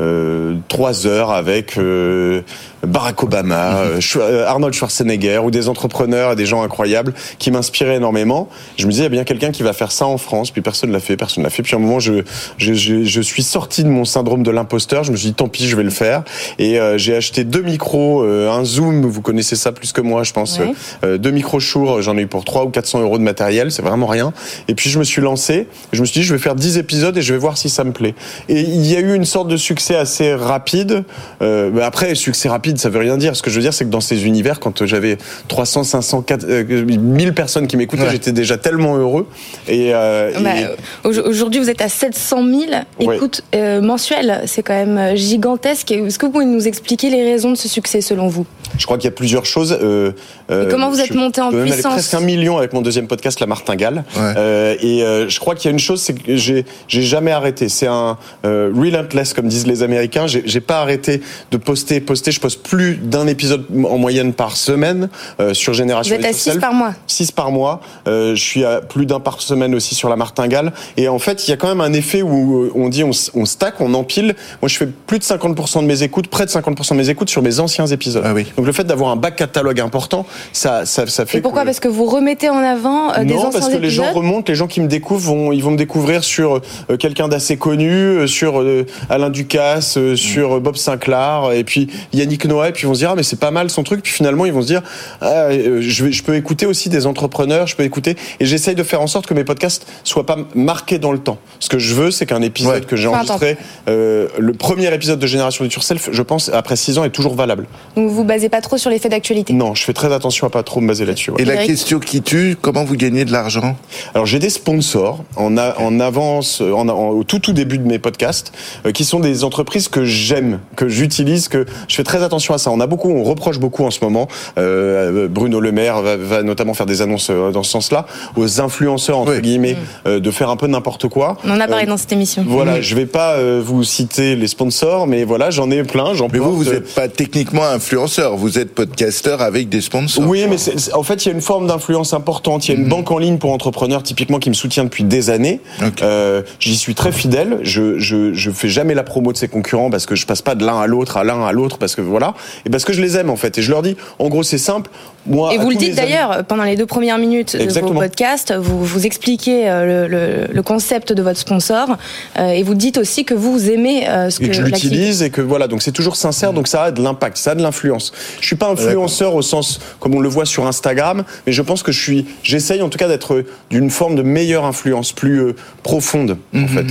euh, 0.00 0.56
trois 0.68 1.06
heures 1.06 1.30
avec 1.30 1.78
euh, 1.78 2.42
Barack 2.84 3.22
Obama, 3.22 3.82
euh, 4.16 4.46
Arnold 4.46 4.74
Schwarzenegger 4.74 5.38
ou 5.38 5.52
des 5.52 5.68
entrepreneurs 5.68 6.32
et 6.32 6.36
des 6.36 6.46
gens 6.46 6.62
incroyables 6.62 7.14
qui 7.38 7.50
m'inspiraient 7.52 7.96
énormément. 7.96 8.48
Je 8.76 8.86
me 8.86 8.90
disais, 8.90 9.02
il 9.02 9.04
y 9.04 9.06
a 9.06 9.10
bien 9.10 9.24
quelqu'un 9.24 9.52
qui 9.52 9.62
va 9.62 9.72
faire 9.72 9.92
ça 9.92 10.06
en 10.06 10.18
France, 10.18 10.50
puis 10.50 10.62
personne 10.62 10.90
l'a 10.90 10.98
fait, 10.98 11.16
personne 11.16 11.44
l'a 11.44 11.50
fait. 11.50 11.62
Puis 11.62 11.74
à 11.74 11.78
un 11.78 11.80
moment, 11.80 12.00
je, 12.00 12.24
je, 12.58 12.74
je, 12.74 13.04
je 13.04 13.20
suis 13.20 13.44
sorti 13.44 13.84
de 13.84 13.88
mon 13.88 14.04
syndrome 14.04 14.42
de 14.42 14.50
l'imposteur. 14.50 15.04
Je 15.04 15.12
me 15.12 15.16
suis 15.16 15.28
dit, 15.28 15.34
tant 15.34 15.48
pis, 15.48 15.68
je 15.68 15.76
vais 15.76 15.84
le 15.84 15.90
faire. 15.90 16.24
Et 16.58 16.78
j'ai 16.96 17.14
acheté 17.14 17.44
deux 17.44 17.62
micros, 17.62 18.22
un 18.22 18.64
Zoom, 18.64 19.06
vous 19.06 19.22
connaissez 19.22 19.56
ça 19.56 19.72
plus 19.72 19.92
que 19.92 20.00
moi, 20.00 20.24
je 20.24 20.32
pense. 20.32 20.58
Ouais. 20.58 21.18
Deux 21.18 21.30
micros 21.30 21.60
Shure, 21.60 22.02
j'en 22.02 22.16
ai 22.16 22.22
eu 22.22 22.26
pour 22.26 22.44
3 22.44 22.64
ou 22.64 22.68
400 22.70 23.00
euros 23.00 23.18
de 23.18 23.22
matériel, 23.22 23.70
c'est 23.70 23.82
vraiment 23.82 24.06
rien. 24.06 24.32
Et 24.68 24.74
puis 24.74 24.90
je 24.90 24.98
me 24.98 25.04
suis 25.04 25.22
lancé, 25.22 25.68
je 25.92 26.00
me 26.00 26.06
suis 26.06 26.20
dit 26.20 26.26
je 26.26 26.34
vais 26.34 26.40
faire 26.40 26.54
10 26.54 26.78
épisodes 26.78 27.16
et 27.16 27.22
je 27.22 27.32
vais 27.32 27.38
voir 27.38 27.56
si 27.56 27.68
ça 27.68 27.84
me 27.84 27.92
plaît. 27.92 28.14
Et 28.48 28.60
il 28.60 28.86
y 28.86 28.96
a 28.96 29.00
eu 29.00 29.14
une 29.14 29.24
sorte 29.24 29.48
de 29.48 29.56
succès 29.56 29.83
assez 29.94 30.34
rapide. 30.34 31.04
Euh, 31.42 31.70
mais 31.74 31.82
après, 31.82 32.14
succès 32.14 32.48
rapide, 32.48 32.78
ça 32.78 32.88
veut 32.88 33.00
rien 33.00 33.18
dire. 33.18 33.36
Ce 33.36 33.42
que 33.42 33.50
je 33.50 33.56
veux 33.56 33.60
dire, 33.62 33.74
c'est 33.74 33.84
que 33.84 33.90
dans 33.90 34.00
ces 34.00 34.24
univers, 34.24 34.60
quand 34.60 34.86
j'avais 34.86 35.18
300, 35.48 35.84
500, 35.84 36.22
4, 36.22 36.44
euh, 36.48 36.64
1000 36.86 37.34
personnes 37.34 37.66
qui 37.66 37.76
m'écoutaient, 37.76 38.04
Ouais. 38.04 38.10
j'étais 38.12 38.32
déjà 38.32 38.56
tellement 38.56 38.96
heureux. 38.96 39.26
Et, 39.68 39.90
euh, 39.94 40.30
Bah, 40.40 40.50
et- 40.58 41.08
Aujourd'hui, 41.18 41.60
vous 41.60 41.68
êtes 41.68 41.82
à 41.82 41.88
700 41.90 42.42
000 42.44 42.60
Ouais. 43.00 43.16
écoutes 43.16 43.42
euh, 43.54 43.82
mensuelles. 43.82 44.42
C'est 44.46 44.62
quand 44.62 44.72
même 44.74 44.96
euh, 44.96 45.16
gigantesque. 45.16 45.90
Est-ce 45.90 46.18
que 46.18 46.26
vous 46.26 46.32
pouvez 46.32 46.44
nous 46.46 46.66
expliquer 46.66 47.10
les 47.10 47.22
raisons 47.24 47.50
de 47.50 47.56
ce 47.56 47.68
succès 47.68 48.00
selon 48.00 48.28
vous? 48.28 48.46
Je 48.78 48.84
crois 48.84 48.96
qu'il 48.98 49.04
y 49.04 49.12
a 49.12 49.16
plusieurs 49.16 49.46
choses. 49.46 49.76
Euh, 49.80 50.12
euh, 50.50 50.66
Et 50.66 50.70
comment 50.70 50.90
vous 50.90 51.00
êtes 51.00 51.14
monté 51.14 51.40
en 51.40 51.50
peux 51.50 51.58
même 51.58 51.70
puissance 51.70 51.92
presque 51.94 52.14
un 52.14 52.20
million 52.20 52.58
avec 52.58 52.72
mon 52.72 52.82
deuxième 52.82 53.06
podcast, 53.06 53.40
La 53.40 53.46
Martingale. 53.46 54.04
Ouais. 54.16 54.34
Euh, 54.36 54.76
et 54.80 55.02
euh, 55.02 55.28
je 55.28 55.38
crois 55.40 55.54
qu'il 55.54 55.66
y 55.66 55.68
a 55.68 55.72
une 55.72 55.78
chose, 55.78 56.00
c'est 56.00 56.14
que 56.14 56.36
j'ai 56.36 56.64
j'ai 56.88 57.02
jamais 57.02 57.30
arrêté. 57.30 57.68
C'est 57.68 57.86
un 57.86 58.18
euh, 58.44 58.70
relentless, 58.74 59.32
comme 59.32 59.48
disent 59.48 59.66
les 59.66 59.82
Américains. 59.82 60.26
J'ai 60.26 60.42
j'ai 60.44 60.60
pas 60.60 60.80
arrêté 60.80 61.20
de 61.50 61.56
poster, 61.56 62.00
poster. 62.00 62.30
Je 62.32 62.40
poste 62.40 62.62
plus 62.62 62.96
d'un 62.96 63.26
épisode 63.26 63.64
en 63.88 63.98
moyenne 63.98 64.32
par 64.32 64.56
semaine 64.56 65.08
euh, 65.40 65.54
sur 65.54 65.72
Vous 65.72 65.78
Génération 65.78 66.14
êtes 66.16 66.24
à 66.24 66.30
It 66.30 66.34
6 66.36 66.46
Yourself. 66.46 66.60
par 66.60 66.72
mois. 66.74 66.94
6 67.06 67.32
par 67.32 67.50
mois. 67.50 67.80
Euh, 68.08 68.34
je 68.34 68.42
suis 68.42 68.64
à 68.64 68.80
plus 68.80 69.06
d'un 69.06 69.20
par 69.20 69.40
semaine 69.40 69.74
aussi 69.74 69.94
sur 69.94 70.08
la 70.08 70.16
martingale. 70.16 70.72
Et 70.96 71.08
en 71.08 71.18
fait, 71.18 71.46
il 71.46 71.50
y 71.50 71.54
a 71.54 71.56
quand 71.56 71.68
même 71.68 71.80
un 71.80 71.92
effet 71.92 72.22
où 72.22 72.70
on 72.74 72.88
dit 72.88 73.04
on, 73.04 73.12
stack, 73.44 73.80
on 73.80 73.94
empile. 73.94 74.34
Moi, 74.62 74.68
je 74.68 74.76
fais 74.76 74.86
plus 74.86 75.18
de 75.18 75.24
50% 75.24 75.80
de 75.82 75.86
mes 75.86 76.02
écoutes, 76.02 76.28
près 76.28 76.44
de 76.46 76.50
50% 76.50 76.90
de 76.90 76.96
mes 76.96 77.10
écoutes 77.10 77.30
sur 77.30 77.42
mes 77.42 77.60
anciens 77.60 77.86
épisodes. 77.86 78.22
Ah 78.26 78.32
oui. 78.34 78.46
Donc 78.56 78.63
le 78.64 78.72
fait 78.72 78.84
d'avoir 78.84 79.10
un 79.10 79.16
back 79.16 79.36
catalogue 79.36 79.80
important, 79.80 80.26
ça, 80.52 80.86
ça, 80.86 81.06
ça 81.06 81.26
fait. 81.26 81.38
Et 81.38 81.40
pourquoi 81.40 81.62
que... 81.62 81.66
Parce 81.66 81.80
que 81.80 81.88
vous 81.88 82.06
remettez 82.06 82.48
en 82.48 82.58
avant 82.58 83.12
euh, 83.12 83.24
des 83.24 83.34
non, 83.34 83.46
anciens 83.46 83.60
parce 83.60 83.68
que 83.72 83.78
les 83.78 83.90
gens 83.90 84.12
remontent, 84.12 84.44
les 84.48 84.54
gens 84.54 84.66
qui 84.66 84.80
me 84.80 84.88
découvrent 84.88 85.24
vont, 85.24 85.52
ils 85.52 85.62
vont 85.62 85.70
me 85.70 85.76
découvrir 85.76 86.24
sur 86.24 86.60
euh, 86.90 86.96
quelqu'un 86.96 87.28
d'assez 87.28 87.56
connu, 87.56 87.90
euh, 87.90 88.26
sur 88.26 88.60
euh, 88.60 88.86
Alain 89.10 89.30
Ducasse, 89.30 89.96
euh, 89.96 90.16
sur 90.16 90.56
euh, 90.56 90.60
Bob 90.60 90.76
Sinclair, 90.76 91.52
et 91.52 91.64
puis 91.64 91.88
Yannick 92.12 92.44
Noah, 92.46 92.68
et 92.68 92.72
puis 92.72 92.84
ils 92.84 92.86
vont 92.86 92.94
se 92.94 93.00
dire 93.00 93.10
ah 93.12 93.14
mais 93.16 93.22
c'est 93.22 93.40
pas 93.40 93.50
mal 93.50 93.70
son 93.70 93.82
truc, 93.82 94.02
puis 94.02 94.12
finalement 94.12 94.46
ils 94.46 94.52
vont 94.52 94.62
se 94.62 94.66
dire 94.66 94.82
ah, 95.20 95.44
euh, 95.50 95.80
je, 95.80 96.22
peux 96.22 96.34
écouter 96.36 96.66
aussi 96.66 96.88
des 96.88 97.06
entrepreneurs, 97.06 97.66
je 97.66 97.76
peux 97.76 97.82
écouter, 97.82 98.16
et 98.40 98.46
j'essaye 98.46 98.74
de 98.74 98.82
faire 98.82 99.00
en 99.00 99.06
sorte 99.06 99.26
que 99.26 99.34
mes 99.34 99.44
podcasts 99.44 99.86
soient 100.04 100.26
pas 100.26 100.36
marqués 100.54 100.98
dans 100.98 101.12
le 101.12 101.18
temps. 101.18 101.38
Ce 101.60 101.68
que 101.68 101.78
je 101.78 101.94
veux, 101.94 102.10
c'est 102.10 102.26
qu'un 102.26 102.42
épisode 102.42 102.64
Ouais. 102.64 102.80
que 102.80 102.96
j'ai 102.96 103.08
enregistré, 103.08 103.58
euh, 103.88 104.28
le 104.38 104.52
premier 104.54 104.92
épisode 104.94 105.18
de 105.18 105.26
Génération 105.26 105.64
du 105.64 105.74
Yourself, 105.74 106.08
je 106.12 106.22
pense 106.22 106.48
après 106.48 106.76
six 106.76 106.98
ans 106.98 107.04
est 107.04 107.10
toujours 107.10 107.34
valable. 107.34 107.66
Donc 107.96 108.10
vous 108.10 108.24
basez 108.24 108.48
pas 108.54 108.60
trop 108.60 108.78
sur 108.78 108.88
l'effet 108.88 109.08
d'actualité. 109.08 109.52
Non, 109.52 109.74
je 109.74 109.82
fais 109.82 109.92
très 109.92 110.12
attention 110.12 110.46
à 110.46 110.50
pas 110.50 110.62
trop 110.62 110.80
me 110.80 110.86
baser 110.86 111.04
là-dessus. 111.04 111.32
ouais. 111.32 111.42
Et 111.42 111.44
la 111.44 111.54
Eric 111.54 111.66
question 111.70 111.98
qui 111.98 112.22
tue, 112.22 112.56
comment 112.60 112.84
vous 112.84 112.94
gagnez 112.94 113.24
de 113.24 113.32
l'argent? 113.32 113.74
Alors 114.14 114.26
j'ai 114.26 114.38
des 114.38 114.48
sponsors 114.48 115.24
en, 115.34 115.56
a- 115.56 115.76
en 115.80 115.98
avance, 115.98 116.60
euh, 116.62 116.70
en, 116.72 116.88
en- 116.88 117.08
au 117.08 117.24
tout 117.24 117.40
tout 117.40 117.52
début 117.52 117.78
de 117.78 117.86
mes 117.88 117.98
podcasts, 117.98 118.52
euh, 118.86 118.92
qui 118.92 119.04
sont 119.04 119.18
des 119.18 119.42
entreprises 119.42 119.88
que 119.88 120.04
j'aime, 120.04 120.60
que 120.76 120.86
j'utilise, 120.88 121.48
que 121.48 121.66
je 121.88 121.96
fais 121.96 122.04
très 122.04 122.22
attention 122.22 122.54
à 122.54 122.58
ça. 122.58 122.70
On 122.70 122.78
a 122.78 122.86
beaucoup, 122.86 123.10
on 123.10 123.24
reproche 123.24 123.58
beaucoup 123.58 123.82
en 123.84 123.90
ce 123.90 123.98
moment. 124.04 124.28
euh, 124.56 125.26
Bruno 125.26 125.58
Le 125.58 125.72
Maire 125.72 126.00
va, 126.02 126.16
va 126.16 126.44
notamment 126.44 126.74
faire 126.74 126.86
des 126.86 127.02
annonces 127.02 127.30
dans 127.30 127.64
ce 127.64 127.70
sens-là 127.72 128.06
aux 128.36 128.60
influenceurs 128.60 129.18
entre 129.18 129.32
Oui. 129.34 129.40
guillemets 129.42 129.76
euh, 130.06 130.20
de 130.20 130.30
faire 130.30 130.48
un 130.50 130.56
peu 130.56 130.68
n'importe 130.68 131.08
quoi. 131.08 131.38
On 131.44 131.50
en 131.50 131.58
a 131.60 131.66
parlé 131.66 131.86
Euh, 131.86 131.88
dans 131.88 131.96
cette 131.96 132.12
émission. 132.12 132.44
Voilà, 132.46 132.80
je 132.80 132.94
vais 132.94 133.06
pas 133.06 133.32
euh, 133.34 133.60
vous 133.64 133.82
citer 133.82 134.36
les 134.36 134.46
sponsors, 134.46 135.08
mais 135.08 135.24
voilà, 135.24 135.50
j'en 135.50 135.72
ai 135.72 135.82
plein, 135.82 136.14
j'en 136.14 136.28
Mais 136.32 136.38
vous, 136.38 136.54
vous 136.54 136.70
n'êtes 136.70 136.94
pas 136.94 137.08
techniquement 137.08 137.64
influenceur, 137.64 138.33
vous 138.36 138.58
êtes 138.58 138.74
podcasteur 138.74 139.42
avec 139.42 139.68
des 139.68 139.80
sponsors. 139.80 140.24
Oui, 140.26 140.44
mais 140.48 140.56
en 140.94 141.02
fait, 141.02 141.24
il 141.24 141.28
y 141.28 141.30
a 141.30 141.34
une 141.34 141.40
forme 141.40 141.66
d'influence 141.66 142.12
importante. 142.12 142.68
Il 142.68 142.74
y 142.74 142.76
a 142.76 142.80
une 142.80 142.88
banque 142.88 143.10
en 143.10 143.18
ligne 143.18 143.38
pour 143.38 143.52
entrepreneurs, 143.52 144.02
typiquement, 144.02 144.38
qui 144.38 144.48
me 144.48 144.54
soutient 144.54 144.84
depuis 144.84 145.04
des 145.04 145.30
années. 145.30 145.60
Euh, 146.02 146.42
J'y 146.60 146.76
suis 146.76 146.94
très 146.94 147.12
fidèle. 147.12 147.58
Je, 147.62 147.98
je, 147.98 148.32
je 148.34 148.50
fais 148.50 148.68
jamais 148.68 148.94
la 148.94 149.02
promo 149.02 149.32
de 149.32 149.36
ses 149.36 149.48
concurrents 149.48 149.90
parce 149.90 150.06
que 150.06 150.14
je 150.14 150.26
passe 150.26 150.42
pas 150.42 150.54
de 150.54 150.64
l'un 150.64 150.80
à 150.80 150.86
l'autre, 150.86 151.16
à 151.16 151.24
l'un 151.24 151.44
à 151.44 151.52
l'autre, 151.52 151.78
parce 151.78 151.94
que 151.94 152.00
voilà, 152.00 152.34
et 152.66 152.70
parce 152.70 152.84
que 152.84 152.92
je 152.92 153.00
les 153.02 153.16
aime 153.16 153.30
en 153.30 153.36
fait. 153.36 153.58
Et 153.58 153.62
je 153.62 153.70
leur 153.70 153.82
dis, 153.82 153.96
en 154.18 154.28
gros, 154.28 154.42
c'est 154.42 154.58
simple. 154.58 154.90
Moi, 155.26 155.54
Et 155.54 155.58
vous 155.58 155.70
le 155.70 155.76
dites 155.76 155.98
amis- 155.98 156.10
d'ailleurs 156.10 156.44
pendant 156.44 156.64
les 156.64 156.76
deux 156.76 156.86
premières 156.86 157.18
minutes 157.18 157.56
de 157.56 157.62
Exactement. 157.62 157.94
vos 157.94 158.00
podcasts, 158.00 158.52
vous, 158.52 158.84
vous 158.84 159.06
expliquez 159.06 159.68
euh, 159.68 160.06
le, 160.06 160.08
le- 160.08 160.52
le 160.54 160.62
concept 160.62 161.12
de 161.12 161.22
votre 161.22 161.38
sponsor 161.38 161.96
euh, 162.38 162.48
et 162.48 162.62
vous 162.62 162.74
dites 162.74 162.98
aussi 162.98 163.24
que 163.24 163.34
vous 163.34 163.70
aimez 163.70 164.08
euh, 164.08 164.28
ce 164.30 164.38
que, 164.38 164.44
et 164.44 164.48
que 164.48 164.54
je 164.54 164.62
l'activité. 164.62 164.88
l'utilise 164.96 165.22
et 165.22 165.30
que 165.30 165.40
voilà 165.40 165.66
donc 165.68 165.82
c'est 165.82 165.92
toujours 165.92 166.16
sincère 166.16 166.52
donc 166.52 166.68
ça 166.68 166.84
a 166.84 166.90
de 166.90 167.02
l'impact 167.02 167.36
ça 167.38 167.52
a 167.52 167.54
de 167.54 167.62
l'influence 167.62 168.12
je 168.40 168.46
suis 168.46 168.56
pas 168.56 168.68
influenceur 168.68 169.34
au 169.34 169.42
sens 169.42 169.80
comme 170.00 170.14
on 170.14 170.20
le 170.20 170.28
voit 170.28 170.44
sur 170.46 170.66
Instagram 170.66 171.24
mais 171.46 171.52
je 171.52 171.62
pense 171.62 171.82
que 171.82 171.92
je 171.92 172.00
suis 172.02 172.26
j'essaye 172.42 172.82
en 172.82 172.88
tout 172.90 172.98
cas 172.98 173.08
d'être 173.08 173.44
d'une 173.70 173.90
forme 173.90 174.16
de 174.16 174.22
meilleure 174.22 174.64
influence 174.66 175.12
plus 175.12 175.40
euh, 175.40 175.56
profonde 175.82 176.36
en 176.54 176.66
fait 176.66 176.86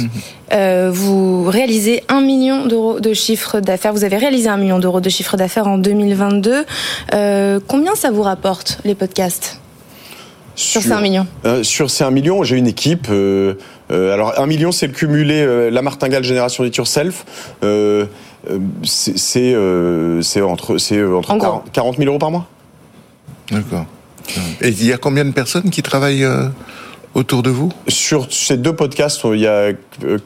Euh, 0.52 0.92
vous 0.94 1.46
réalisez 1.46 2.04
un 2.10 2.22
million 2.22 2.68
d'euros 2.68 3.00
de 3.00 3.14
chiffre 3.14 3.60
d'affaires. 3.60 3.92
Vous 3.92 4.04
avez 4.04 4.18
réalisé 4.18 4.50
un 4.50 4.58
million 4.58 4.78
d'euros 4.78 5.02
de 5.02 5.10
chiffre 5.10 5.36
d'affaires 5.36 5.66
en 5.68 5.80
2022. 5.80 6.64
Euh, 7.16 7.60
combien 7.68 7.96
ça 7.96 8.12
vous 8.12 8.22
rapporte 8.24 8.80
les 8.84 8.96
podcasts 8.96 9.60
sur 10.56 10.82
ces 10.82 10.92
un 10.92 11.02
million 11.02 11.26
Euh, 11.46 11.64
sur 11.64 11.90
ces 11.90 12.04
1 12.04 12.12
million, 12.12 12.44
j'ai 12.44 12.58
une 12.58 12.68
équipe. 12.68 13.08
euh, 13.10 13.56
euh, 13.92 14.14
alors 14.14 14.40
1 14.40 14.46
million, 14.46 14.72
c'est 14.72 14.86
le 14.88 14.94
cumulé 14.94 15.42
euh, 15.42 15.70
la 15.72 15.82
martingale 15.82 16.24
génération 16.24 16.64
It 16.64 16.76
Yourself. 16.76 17.26
C'est 18.84 19.54
euh, 19.56 20.22
entre 20.44 20.78
c'est 20.78 21.04
entre 21.04 21.32
En 21.32 21.38
gros. 21.38 21.48
40 21.48 21.72
40 21.72 21.98
000 21.98 22.10
euros 22.10 22.20
par 22.20 22.32
mois. 22.32 22.46
D'accord. 23.52 23.86
Et 24.62 24.70
il 24.70 24.86
y 24.86 24.94
a 24.94 24.98
combien 24.98 25.26
de 25.26 25.32
personnes 25.32 25.70
qui 25.70 25.82
travaillent 25.82 26.24
euh, 26.24 26.48
autour 27.14 27.44
de 27.44 27.50
vous? 27.50 27.72
Sur 27.88 28.28
ces 28.32 28.58
deux 28.58 28.74
podcasts, 28.74 29.22
il 29.26 29.40
y 29.40 29.48
a 29.48 29.72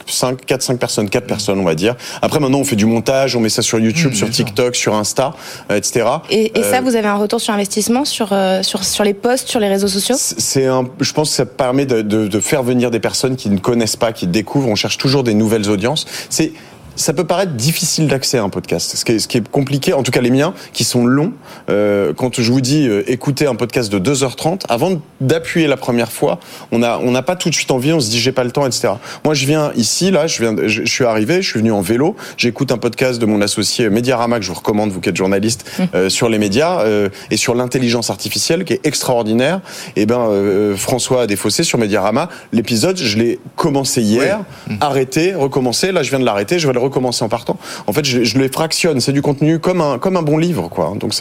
5, 0.07 0.45
4, 0.45 0.61
5 0.61 0.79
personnes, 0.79 1.09
4 1.09 1.27
personnes, 1.27 1.59
on 1.59 1.63
va 1.63 1.75
dire. 1.75 1.95
Après, 2.21 2.39
maintenant, 2.39 2.59
on 2.59 2.63
fait 2.63 2.75
du 2.75 2.85
montage, 2.85 3.35
on 3.35 3.39
met 3.39 3.49
ça 3.49 3.61
sur 3.61 3.79
YouTube, 3.79 4.13
sur 4.13 4.29
TikTok, 4.29 4.75
sur 4.75 4.95
Insta, 4.95 5.33
euh, 5.71 5.75
etc. 5.75 6.05
Et, 6.29 6.57
et 6.57 6.63
ça, 6.63 6.77
Euh, 6.77 6.81
vous 6.81 6.95
avez 6.95 7.07
un 7.07 7.15
retour 7.17 7.41
sur 7.41 7.53
investissement 7.53 8.05
sur, 8.05 8.29
euh, 8.31 8.63
sur, 8.63 8.83
sur 8.83 9.03
les 9.03 9.13
posts, 9.13 9.47
sur 9.47 9.59
les 9.59 9.67
réseaux 9.67 9.87
sociaux? 9.87 10.15
C'est 10.17 10.65
un, 10.65 10.85
je 10.99 11.13
pense 11.13 11.29
que 11.29 11.35
ça 11.35 11.45
permet 11.45 11.85
de, 11.85 12.01
de, 12.01 12.27
de 12.27 12.39
faire 12.39 12.63
venir 12.63 12.91
des 12.91 12.99
personnes 12.99 13.35
qui 13.35 13.49
ne 13.49 13.57
connaissent 13.57 13.95
pas, 13.95 14.13
qui 14.13 14.27
découvrent. 14.27 14.67
On 14.67 14.75
cherche 14.75 14.97
toujours 14.97 15.23
des 15.23 15.33
nouvelles 15.33 15.69
audiences. 15.69 16.05
C'est 16.29 16.53
ça 16.97 17.13
peut 17.13 17.25
paraître 17.25 17.53
difficile 17.53 18.07
d'accès 18.07 18.37
à 18.37 18.43
un 18.43 18.49
podcast. 18.49 18.95
Ce 18.95 19.05
qui, 19.05 19.13
est, 19.13 19.19
ce 19.19 19.27
qui 19.27 19.37
est 19.37 19.47
compliqué, 19.47 19.93
en 19.93 20.03
tout 20.03 20.11
cas 20.11 20.21
les 20.21 20.31
miens, 20.31 20.53
qui 20.73 20.83
sont 20.83 21.05
longs. 21.05 21.33
Euh, 21.69 22.13
quand 22.13 22.41
je 22.41 22.51
vous 22.51 22.61
dis 22.61 22.87
euh, 22.87 23.03
écoutez 23.07 23.47
un 23.47 23.55
podcast 23.55 23.91
de 23.91 23.99
2h30, 23.99 24.63
avant 24.67 25.01
d'appuyer 25.21 25.67
la 25.67 25.77
première 25.77 26.11
fois, 26.11 26.39
on 26.71 26.83
a 26.83 26.99
on 26.99 27.11
n'a 27.11 27.21
pas 27.21 27.35
tout 27.35 27.49
de 27.49 27.55
suite 27.55 27.71
envie, 27.71 27.93
on 27.93 27.99
se 27.99 28.09
dit 28.09 28.19
j'ai 28.19 28.31
pas 28.31 28.43
le 28.43 28.51
temps, 28.51 28.65
etc. 28.65 28.89
Moi 29.23 29.33
je 29.33 29.45
viens 29.45 29.71
ici, 29.75 30.11
là, 30.11 30.27
je 30.27 30.41
viens, 30.41 30.55
je, 30.67 30.83
je 30.83 30.91
suis 30.91 31.05
arrivé, 31.05 31.41
je 31.41 31.49
suis 31.49 31.59
venu 31.59 31.71
en 31.71 31.81
vélo, 31.81 32.15
j'écoute 32.37 32.71
un 32.71 32.77
podcast 32.77 33.19
de 33.19 33.25
mon 33.25 33.41
associé 33.41 33.89
Mediarama 33.89 34.39
que 34.39 34.45
je 34.45 34.49
vous 34.49 34.57
recommande, 34.57 34.91
vous 34.91 34.99
qui 34.99 35.09
êtes 35.09 35.15
journaliste, 35.15 35.69
euh, 35.95 36.09
sur 36.09 36.29
les 36.29 36.39
médias 36.39 36.81
euh, 36.81 37.09
et 37.31 37.37
sur 37.37 37.55
l'intelligence 37.55 38.09
artificielle 38.09 38.65
qui 38.65 38.73
est 38.73 38.85
extraordinaire. 38.85 39.61
Et 39.95 40.05
ben 40.05 40.19
euh, 40.29 40.75
François 40.75 41.23
a 41.23 41.27
défaussé 41.27 41.63
sur 41.63 41.77
Mediarama. 41.77 42.29
L'épisode, 42.51 42.97
je 42.97 43.17
l'ai 43.17 43.39
commencé 43.55 44.01
hier, 44.01 44.41
arrêté, 44.81 45.35
recommencé. 45.35 45.91
Là, 45.91 46.03
je 46.03 46.09
viens 46.09 46.19
de 46.19 46.25
l'arrêter, 46.25 46.59
je 46.59 46.67
vais 46.67 46.73
le 46.73 46.79
recommencer 46.87 47.23
en 47.23 47.29
partant. 47.29 47.57
En 47.87 47.93
fait, 47.93 48.05
je, 48.05 48.37
les 48.37 48.49
fractionne. 48.49 48.99
C'est 48.99 49.11
du 49.11 49.21
contenu 49.21 49.59
comme 49.59 49.81
un 49.81 49.97
comme 49.99 50.17
un 50.17 50.21
bon 50.21 50.37
livre, 50.37 50.69
quoi. 50.69 50.93
Donc, 50.95 51.13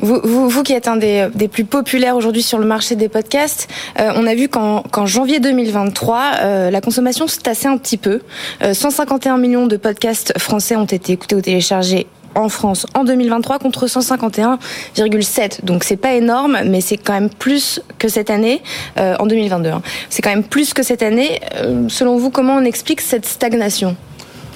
Vous, 0.00 0.20
vous, 0.22 0.62
qui 0.62 0.72
êtes 0.72 0.88
un 0.88 0.96
des, 0.96 1.28
des 1.34 1.48
plus 1.48 1.64
populaires 1.64 2.16
aujourd'hui 2.16 2.42
sur 2.42 2.58
le 2.58 2.66
marché 2.66 2.96
des 2.96 3.08
podcasts, 3.08 3.68
euh, 4.00 4.12
on 4.16 4.26
a 4.26 4.34
vu 4.34 4.48
qu'en 4.48 4.82
qu'en 4.82 5.06
janvier 5.06 5.40
2023, 5.40 6.22
euh, 6.42 6.70
la 6.70 6.80
consommation 6.80 7.26
se 7.26 7.38
tassait 7.38 7.68
un 7.68 7.76
petit 7.76 7.96
peu. 7.96 8.20
Euh, 8.62 8.74
151 8.74 9.38
millions 9.38 9.66
de 9.66 9.76
podcasts 9.76 10.38
français 10.38 10.76
ont 10.76 10.84
été 10.84 11.12
écoutés 11.12 11.34
ou 11.36 11.40
téléchargés 11.40 12.06
en 12.34 12.48
France 12.48 12.86
en 12.94 13.04
2023 13.04 13.58
contre 13.58 13.86
151,7. 13.86 15.64
Donc 15.64 15.84
c'est 15.84 15.96
pas 15.96 16.14
énorme, 16.14 16.58
mais 16.66 16.80
c'est 16.80 16.96
quand 16.96 17.12
même 17.12 17.30
plus 17.30 17.80
que 17.98 18.08
cette 18.08 18.30
année 18.30 18.62
euh, 18.98 19.16
en 19.18 19.26
2022. 19.26 19.70
hein. 19.70 19.82
C'est 20.10 20.22
quand 20.22 20.30
même 20.30 20.44
plus 20.44 20.74
que 20.74 20.82
cette 20.82 21.02
année. 21.02 21.40
Euh, 21.56 21.88
selon 21.88 22.16
vous, 22.16 22.30
comment 22.30 22.56
on 22.56 22.64
explique 22.64 23.00
cette 23.00 23.26
stagnation? 23.26 23.96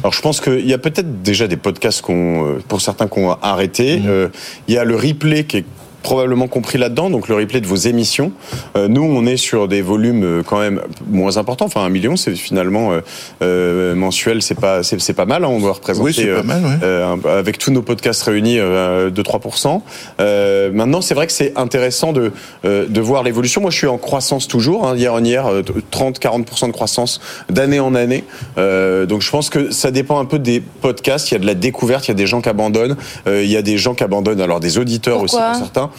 Alors 0.02 0.12
je 0.12 0.20
pense 0.20 0.40
qu'il 0.40 0.66
y 0.66 0.74
a 0.74 0.78
peut-être 0.78 1.22
déjà 1.22 1.48
des 1.48 1.56
podcasts 1.56 2.02
qu'on, 2.02 2.46
euh, 2.46 2.62
pour 2.68 2.80
certains 2.80 3.08
qu'on 3.08 3.30
a 3.30 3.38
arrêté. 3.42 4.00
Euh, 4.06 4.28
Il 4.68 4.74
y 4.74 4.78
a 4.78 4.84
le 4.84 4.94
replay 4.94 5.44
qui 5.44 5.58
est 5.58 5.64
probablement 6.08 6.48
compris 6.48 6.78
là-dedans, 6.78 7.10
donc 7.10 7.28
le 7.28 7.34
replay 7.34 7.60
de 7.60 7.66
vos 7.66 7.76
émissions. 7.76 8.32
Euh, 8.78 8.88
nous, 8.88 9.02
on 9.02 9.26
est 9.26 9.36
sur 9.36 9.68
des 9.68 9.82
volumes 9.82 10.24
euh, 10.24 10.42
quand 10.42 10.58
même 10.58 10.80
moins 11.06 11.36
importants. 11.36 11.66
Enfin, 11.66 11.82
un 11.82 11.90
million, 11.90 12.16
c'est 12.16 12.34
finalement 12.34 12.92
euh, 12.92 13.00
euh, 13.42 13.94
mensuel, 13.94 14.40
c'est 14.40 14.54
pas, 14.58 14.82
c'est, 14.82 14.98
c'est 15.02 15.12
pas 15.12 15.26
mal. 15.26 15.44
hein. 15.44 15.48
on 15.50 15.60
doit 15.60 15.72
représenter 15.74 16.06
Oui, 16.06 16.14
c'est 16.14 16.24
pas 16.32 16.38
euh, 16.38 16.42
mal, 16.44 16.64
ouais. 16.64 16.78
euh, 16.82 17.12
un- 17.14 17.28
avec 17.38 17.58
tous 17.58 17.70
nos 17.72 17.82
podcasts 17.82 18.22
réunis 18.22 18.58
euh, 18.58 19.10
de 19.10 19.22
3%. 19.22 19.82
Euh, 20.20 20.70
maintenant, 20.72 21.02
c'est 21.02 21.12
vrai 21.12 21.26
que 21.26 21.32
c'est 21.34 21.52
intéressant 21.58 22.14
de, 22.14 22.32
euh, 22.64 22.86
de 22.88 23.00
voir 23.02 23.22
l'évolution. 23.22 23.60
Moi, 23.60 23.70
je 23.70 23.76
suis 23.76 23.86
en 23.86 23.98
croissance 23.98 24.48
toujours, 24.48 24.86
hein, 24.88 24.94
on 25.10 25.24
year, 25.24 25.46
euh, 25.46 25.60
30-40% 25.92 26.68
de 26.68 26.72
croissance 26.72 27.20
d'année 27.50 27.80
en 27.80 27.94
année. 27.94 28.24
Euh, 28.56 29.04
donc, 29.04 29.20
je 29.20 29.30
pense 29.30 29.50
que 29.50 29.70
ça 29.72 29.90
dépend 29.90 30.18
un 30.18 30.24
peu 30.24 30.38
des 30.38 30.60
podcasts. 30.60 31.30
Il 31.30 31.34
y 31.34 31.36
a 31.36 31.40
de 31.40 31.46
la 31.46 31.54
découverte, 31.54 32.06
il 32.08 32.12
y 32.12 32.12
a 32.12 32.14
des 32.14 32.26
gens 32.26 32.40
qui 32.40 32.48
abandonnent, 32.48 32.96
euh, 33.26 33.44
il 33.44 33.50
y 33.50 33.58
a 33.58 33.62
des 33.62 33.76
gens 33.76 33.92
qui 33.94 34.04
abandonnent, 34.04 34.40
alors 34.40 34.60
des 34.60 34.78
auditeurs 34.78 35.18
Pourquoi 35.18 35.40
aussi 35.50 35.50
pour 35.50 35.66
certains. 35.66 35.90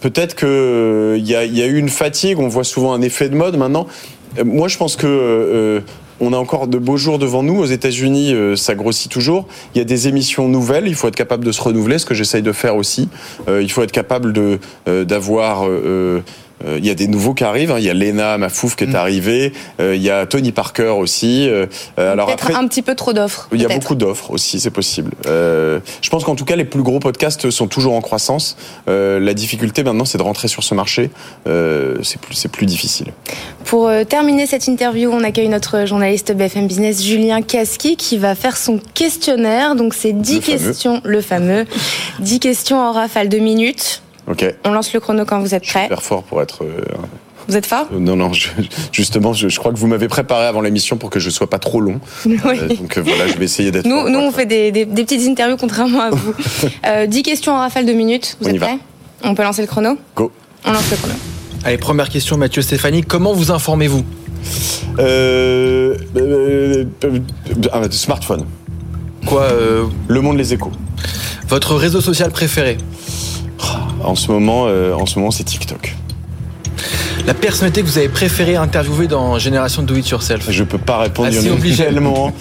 Peut-être 0.00 0.34
que 0.34 1.16
il 1.18 1.26
y, 1.26 1.34
a, 1.34 1.44
eu 1.44 1.78
une 1.78 1.88
fatigue. 1.88 2.38
On 2.38 2.48
voit 2.48 2.64
souvent 2.64 2.92
un 2.92 3.00
effet 3.00 3.30
de 3.30 3.34
mode. 3.34 3.56
Maintenant, 3.56 3.86
euh, 4.38 4.44
moi, 4.44 4.68
je 4.68 4.76
pense 4.76 4.96
que 4.96 5.06
euh, 5.06 5.80
on 6.20 6.34
a 6.34 6.36
encore 6.36 6.66
de 6.66 6.76
beaux 6.76 6.98
jours 6.98 7.18
devant 7.18 7.42
nous. 7.42 7.58
Aux 7.58 7.64
États-Unis, 7.64 8.34
euh, 8.34 8.54
ça 8.54 8.74
grossit 8.74 9.10
toujours. 9.10 9.46
Il 9.74 9.78
y 9.78 9.80
a 9.80 9.84
des 9.84 10.06
émissions 10.06 10.46
nouvelles. 10.46 10.88
Il 10.88 10.94
faut 10.94 11.08
être 11.08 11.16
capable 11.16 11.44
de 11.44 11.52
se 11.52 11.62
renouveler, 11.62 11.98
ce 11.98 12.04
que 12.04 12.12
j'essaye 12.12 12.42
de 12.42 12.52
faire 12.52 12.76
aussi. 12.76 13.08
Il 13.48 13.70
faut 13.70 13.82
être 13.82 13.92
capable 13.92 14.34
d'avoir. 14.86 15.66
Euh, 16.66 16.78
il 16.78 16.86
y 16.86 16.90
a 16.90 16.94
des 16.94 17.06
nouveaux 17.08 17.34
qui 17.34 17.44
arrivent. 17.44 17.70
hein. 17.72 17.76
Il 17.78 17.84
y 17.84 17.90
a 17.90 17.94
Lena 17.94 18.38
Mafouf 18.38 18.76
qui 18.76 18.84
est 18.84 18.94
arrivée. 18.94 19.52
Euh, 19.80 19.94
il 19.96 20.02
y 20.02 20.10
a 20.10 20.26
Tony 20.26 20.52
Parker 20.52 20.94
aussi. 20.98 21.48
Euh, 21.48 21.66
euh, 21.98 22.12
alors 22.12 22.26
Peut-être 22.26 22.44
après, 22.50 22.54
un 22.54 22.66
petit 22.68 22.82
peu 22.82 22.94
trop 22.94 23.12
d'offres. 23.12 23.48
il 23.52 23.60
y 23.60 23.64
a 23.64 23.68
beaucoup 23.68 23.94
d'offres 23.94 24.30
aussi, 24.30 24.60
c'est 24.60 24.70
possible. 24.70 25.12
Euh, 25.26 25.80
je 26.00 26.10
pense 26.10 26.24
qu'en 26.24 26.34
tout 26.36 26.44
cas, 26.44 26.56
les 26.56 26.64
plus 26.64 26.82
gros 26.82 26.98
podcasts 27.00 27.50
sont 27.50 27.66
toujours 27.68 27.94
en 27.94 28.00
croissance. 28.00 28.56
Euh, 28.88 29.18
la 29.20 29.34
difficulté 29.34 29.82
maintenant, 29.84 30.04
c'est 30.04 30.18
de 30.18 30.22
rentrer 30.22 30.48
sur 30.48 30.62
ce 30.64 30.74
marché. 30.74 31.10
Euh, 31.46 31.96
c'est 32.02 32.20
plus, 32.20 32.34
c'est 32.34 32.48
plus 32.50 32.66
difficile. 32.66 33.08
Pour 33.64 33.88
euh, 33.88 34.04
terminer 34.04 34.46
cette 34.46 34.66
interview, 34.66 35.10
on 35.12 35.24
accueille 35.24 35.48
notre 35.48 35.86
journaliste 35.86 36.32
BFM 36.32 36.66
Business, 36.66 37.02
Julien 37.02 37.42
Kaski, 37.42 37.96
qui 37.96 38.18
va 38.18 38.34
faire 38.34 38.56
son 38.56 38.80
questionnaire. 38.94 39.74
Donc, 39.74 39.94
c'est 39.94 40.12
10 40.12 40.34
Le 40.34 40.40
fameux. 40.40 40.58
questions, 40.66 41.00
le 41.04 41.20
fameux. 41.20 41.64
10 42.20 42.40
questions 42.40 42.78
en 42.80 42.92
rafale 42.92 43.28
de 43.28 43.38
minutes. 43.38 44.02
Ok. 44.28 44.54
On 44.64 44.70
lance 44.72 44.92
le 44.92 45.00
chrono 45.00 45.24
quand 45.24 45.40
vous 45.40 45.54
êtes 45.54 45.64
prêts. 45.66 45.82
Super 45.84 46.02
fort 46.02 46.22
pour 46.22 46.40
être. 46.42 46.64
euh, 46.64 46.80
Vous 47.48 47.56
êtes 47.56 47.66
fort 47.66 47.86
non, 47.92 48.16
non. 48.16 48.32
je- 48.32 48.48
justement, 48.90 49.32
je, 49.34 49.48
je 49.48 49.58
crois 49.58 49.70
que 49.72 49.78
vous 49.78 49.86
m'avez 49.86 50.08
préparé 50.08 50.46
avant 50.46 50.62
l'émission 50.62 50.96
pour 50.96 51.10
que 51.10 51.20
je 51.20 51.28
sois 51.30 51.48
pas 51.50 51.58
trop 51.58 51.80
long. 51.80 52.00
Oui. 52.26 52.32
Euh, 52.44 52.68
donc 52.68 52.96
euh, 52.96 53.02
voilà, 53.02 53.26
je 53.28 53.34
vais 53.36 53.44
essayer 53.44 53.70
d'être. 53.70 53.86
Nous, 53.86 54.00
fort 54.00 54.08
nous, 54.10 54.18
on 54.18 54.32
fait 54.32 54.46
des, 54.46 54.72
des- 54.72 54.86
des 54.86 55.04
petites 55.04 55.28
interviews 55.28 55.56
contrairement 55.58 56.00
à 56.02 56.10
vous. 56.10 56.34
Euh, 56.86 57.06
10 57.06 57.22
questions 57.22 57.52
en 57.52 57.58
rafale 57.58 57.84
de 57.86 57.92
minutes. 57.92 58.36
Vous 58.40 58.48
On 58.48 58.52
y 58.52 58.54
êtes 58.54 58.60
va. 58.60 58.66
prêts? 58.68 58.78
On 59.24 59.34
peut 59.34 59.42
lancer 59.42 59.62
le 59.62 59.68
chrono? 59.68 59.96
Go. 60.16 60.32
On 60.64 60.72
lance 60.72 60.90
le 60.90 60.96
chrono. 60.96 61.14
Allez, 61.64 61.78
première 61.78 62.08
question, 62.10 62.36
Mathieu 62.36 62.60
Stéphanie. 62.62 63.02
Comment 63.02 63.32
vous 63.32 63.50
informez-vous? 63.50 64.04
Euh, 64.98 65.96
euh, 66.16 66.84
euh, 67.04 67.18
un 67.72 67.90
smartphone. 67.90 68.44
Quoi 69.26 69.42
euh, 69.44 69.84
Le 70.08 70.20
Monde, 70.20 70.36
les 70.36 70.52
Échos. 70.52 70.70
Votre 71.48 71.74
réseau 71.74 72.00
social 72.00 72.30
préféré? 72.30 72.76
En 74.04 74.14
ce 74.14 74.30
moment, 74.30 74.66
euh, 74.68 74.92
en 74.94 75.06
ce 75.06 75.18
moment, 75.18 75.30
c'est 75.30 75.44
TikTok. 75.44 75.94
La 77.26 77.32
personnalité 77.32 77.80
que 77.80 77.86
vous 77.86 77.96
avez 77.96 78.08
préféré 78.10 78.56
interviewer 78.56 79.06
dans 79.06 79.38
Génération 79.38 79.82
Do 79.82 79.94
It 79.96 80.06
Yourself 80.10 80.44
Je 80.50 80.62
peux 80.64 80.76
pas 80.76 80.98
répondre. 80.98 81.28
Ah, 81.30 81.34
il. 81.40 81.48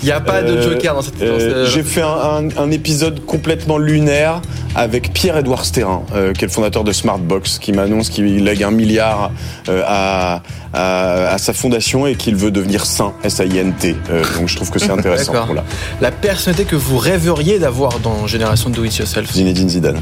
Il 0.02 0.06
n'y 0.06 0.12
a 0.12 0.20
pas 0.20 0.42
de 0.42 0.58
Euh, 0.58 0.72
joker 0.74 0.96
dans 0.96 1.02
cette 1.02 1.22
euh, 1.22 1.66
ce- 1.68 1.72
J'ai 1.72 1.84
fait 1.84 2.02
un, 2.02 2.08
un- 2.08 2.58
un 2.58 2.72
épisode 2.72 3.24
complètement 3.26 3.78
lunaire 3.78 4.42
avec 4.76 5.14
Pierre-Édouard 5.14 5.64
Sterrin, 5.64 6.02
euh, 6.14 6.34
qui 6.34 6.44
est 6.44 6.48
le 6.48 6.52
fondateur 6.54 6.84
de 6.84 6.92
Smartbox, 6.92 7.60
qui 7.60 7.72
m'annonce 7.72 8.10
qu'il 8.10 8.44
lègue 8.44 8.64
un 8.64 8.72
milliard 8.72 9.32
euh, 9.70 9.84
à, 9.86 10.42
à, 10.74 11.28
à 11.34 11.38
sa 11.38 11.54
fondation 11.54 12.06
et 12.06 12.16
qu'il 12.16 12.36
veut 12.36 12.52
devenir 12.52 12.86
saint, 12.86 13.14
S-A-I-N-T. 13.24 13.96
Euh, 14.10 14.24
donc 14.38 14.50
je 14.50 14.56
trouve 14.58 14.70
que 14.72 14.80
c'est 14.80 14.92
intéressant. 15.00 15.46
Voilà. 15.46 15.64
La 16.02 16.12
personnalité 16.12 16.66
que 16.66 16.76
vous 16.76 16.98
rêveriez 16.98 17.58
d'avoir 17.58 18.00
dans 18.00 18.28
Génération 18.28 18.70
Do 18.70 18.84
It 18.84 18.98
Yourself 18.98 19.32
Zinedine 19.32 19.70
Zidane. 19.70 20.02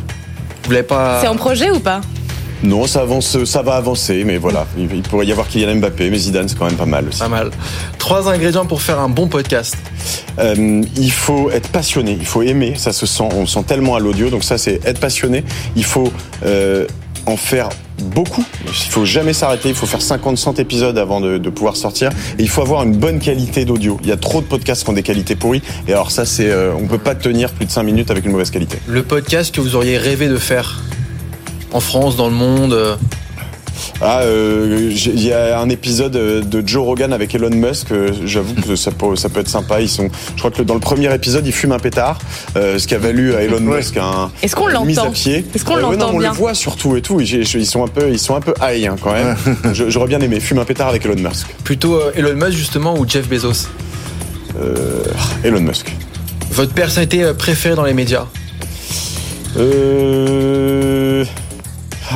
Vous 0.64 0.72
l'avez 0.72 0.84
pas 0.84 1.20
C'est 1.22 1.28
en 1.28 1.36
projet 1.36 1.72
ou 1.72 1.80
pas? 1.80 2.02
Non, 2.64 2.86
ça 2.86 3.02
avance, 3.02 3.44
ça 3.44 3.64
va 3.64 3.76
avancer, 3.76 4.24
mais 4.24 4.38
voilà. 4.38 4.68
Il, 4.78 5.02
pourrait 5.02 5.26
y 5.26 5.32
avoir 5.32 5.48
Kylian 5.48 5.78
Mbappé, 5.78 6.12
mais 6.12 6.18
Zidane, 6.18 6.48
c'est 6.48 6.58
quand 6.58 6.66
même 6.66 6.76
pas 6.76 6.86
mal 6.86 7.08
aussi. 7.08 7.20
Pas 7.20 7.28
mal. 7.28 7.50
Trois 7.98 8.30
ingrédients 8.30 8.66
pour 8.66 8.84
faire 8.84 9.00
un 9.00 9.10
bon 9.10 9.28
podcast. 9.28 9.76
Euh, 10.38 10.84
il 10.96 11.12
faut 11.12 11.50
être 11.50 11.70
passionné, 11.70 12.16
il 12.20 12.26
faut 12.26 12.44
aimer, 12.44 12.76
ça 12.78 12.94
se 12.94 13.08
sent, 13.08 13.28
on 13.36 13.42
le 13.42 13.48
sent 13.48 13.64
tellement 13.64 13.96
à 13.96 14.00
l'audio, 14.00 14.30
donc 14.30 14.44
ça 14.44 14.60
c'est 14.60 14.80
être 14.86 15.00
passionné. 15.00 15.44
Il 15.76 15.86
faut 15.86 16.14
euh, 16.46 16.86
en 17.26 17.38
faire 17.38 17.70
beaucoup, 18.00 18.44
il 18.66 18.74
faut 18.74 19.06
jamais 19.06 19.34
s'arrêter, 19.34 19.70
il 19.70 19.76
faut 19.76 19.86
faire 19.86 20.00
50-100 20.00 20.60
épisodes 20.60 20.98
avant 20.98 21.22
de, 21.22 21.38
pouvoir 21.50 21.76
sortir, 21.76 22.10
et 22.40 22.42
il 22.42 22.50
faut 22.50 22.62
avoir 22.62 22.84
une 22.84 22.96
bonne 22.96 23.20
qualité 23.20 23.66
d'audio. 23.66 24.00
Il 24.02 24.10
y 24.10 24.12
a 24.12 24.18
trop 24.18 24.42
de 24.42 24.46
podcasts 24.46 24.84
qui 24.84 24.90
ont 24.90 24.94
des 24.94 25.04
qualités 25.04 25.36
pourries, 25.36 25.62
et 25.88 25.94
alors 25.94 26.12
ça 26.12 26.26
c'est, 26.26 26.50
euh, 26.50 26.74
on 26.76 26.88
peut 26.88 26.98
pas 26.98 27.16
tenir 27.16 27.52
plus 27.52 27.66
de 27.66 27.72
5 27.72 27.84
minutes 27.84 28.12
avec 28.12 28.26
une 28.26 28.32
mauvaise 28.32 28.50
qualité. 28.50 28.80
Le 28.88 29.04
podcast 29.04 29.54
que 29.54 29.62
vous 29.62 29.76
auriez 29.76 29.98
rêvé 29.98 30.28
de 30.28 30.38
faire 30.38 30.82
en 31.74 31.80
France, 31.80 32.16
dans 32.16 32.28
le 32.28 32.34
monde. 32.34 32.98
Ah, 34.02 34.22
euh, 34.22 34.90
il 34.92 35.24
y 35.24 35.32
a 35.32 35.60
un 35.60 35.70
épisode 35.70 36.16
euh, 36.16 36.42
de 36.42 36.64
Joe 36.68 36.84
Rogan 36.86 37.14
avec 37.14 37.34
Elon 37.36 37.50
Musk. 37.52 37.92
euh, 37.92 38.12
J'avoue 38.26 38.54
que 38.56 38.76
ça 38.76 38.92
peut, 38.92 39.16
ça 39.16 39.30
peut 39.30 39.40
être 39.42 39.48
sympa. 39.50 39.82
Ils 39.82 39.90
sont, 39.90 40.10
je 40.36 40.40
crois 40.40 40.52
que 40.52 40.62
dans 40.62 40.74
le 40.74 40.80
premier 40.80 41.14
épisode, 41.14 41.46
ils 41.46 41.54
fument 41.54 41.74
un 41.74 41.80
pétard, 41.80 42.20
euh, 42.58 42.78
ce 42.80 42.88
qui 42.88 42.96
a 42.96 43.00
valu 43.00 43.34
à 43.36 43.42
Elon 43.44 43.58
Ouais. 43.66 43.78
Musk 43.78 43.98
un, 43.98 44.32
Est-ce 44.42 44.56
qu'on 44.56 44.70
une 44.70 44.86
mise 44.86 44.98
l'entend 44.98 45.10
à 45.10 45.14
pied. 45.14 45.46
Est-ce 45.56 45.64
qu'on 45.66 45.74
Euh, 45.74 45.76
ouais, 45.78 45.82
l'entend 45.84 46.12
non, 46.12 46.16
on 46.16 46.20
bien 46.20 46.32
le 46.32 46.36
voit 46.36 46.54
surtout 46.54 46.96
et 46.98 47.02
tout. 47.02 47.20
Ils 47.22 47.66
sont 47.66 47.84
un 47.84 47.88
peu, 47.88 48.10
ils 48.10 48.20
sont 48.20 48.36
un 48.36 48.42
peu 48.42 48.54
high 48.62 48.88
hein, 48.88 48.96
quand 49.02 49.14
même. 49.14 49.36
Je- 49.74 49.90
J'aurais 49.90 50.08
bien 50.08 50.20
aimé 50.22 50.40
fumer 50.40 50.62
un 50.62 50.66
pétard 50.66 50.88
avec 50.90 51.06
Elon 51.06 51.16
Musk. 51.30 51.48
plutôt 51.64 51.96
euh, 51.96 52.12
Elon 52.16 52.34
Musk 52.36 52.58
justement 52.58 52.98
ou 52.98 53.08
Jeff 53.08 53.28
Bezos? 53.28 53.68
Euh, 54.62 55.04
Elon 55.44 55.62
Musk. 55.62 55.92
Votre 56.52 56.74
personnalité 56.74 57.32
préférée 57.38 57.76
dans 57.76 57.86
les 57.86 57.94
médias? 57.94 58.26
Euh... 59.58 61.24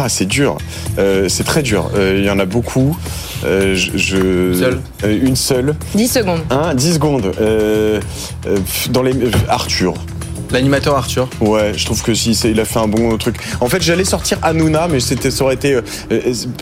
Ah, 0.06 0.10
c'est 0.10 0.26
dur. 0.28 0.58
Euh, 1.00 1.28
c'est 1.30 1.44
très 1.44 1.64
dur. 1.64 1.90
Euh, 1.96 2.18
Il 2.20 2.26
y 2.26 2.30
en 2.30 2.38
a 2.38 2.46
beaucoup. 2.46 2.96
Euh, 3.44 3.74
je, 3.74 3.98
je- 3.98 4.54
Seule 4.54 4.80
Euh, 5.04 5.20
Une 5.24 5.36
seule. 5.36 5.76
10 5.96 6.08
secondes. 6.08 6.42
Un, 6.52 6.76
10 6.76 6.94
secondes. 6.94 7.32
Dans 8.92 9.02
les 9.02 9.14
Arthur. 9.50 9.96
L'animateur 10.52 10.96
Arthur. 10.96 11.28
Ouais, 11.42 11.72
je 11.76 11.86
trouve 11.86 12.04
que 12.04 12.14
si 12.14 12.36
c'est- 12.36 12.52
il 12.52 12.60
a 12.60 12.66
fait 12.66 12.78
un 12.78 12.88
bon 12.88 13.18
truc. 13.18 13.38
En 13.62 13.68
fait, 13.68 13.82
j'allais 13.82 14.06
sortir 14.06 14.38
Hanouna, 14.44 14.88
mais 14.88 15.00
c'était 15.00 15.32
ça 15.32 15.44
aurait 15.44 15.56
été 15.56 15.74
euh, 15.74 15.82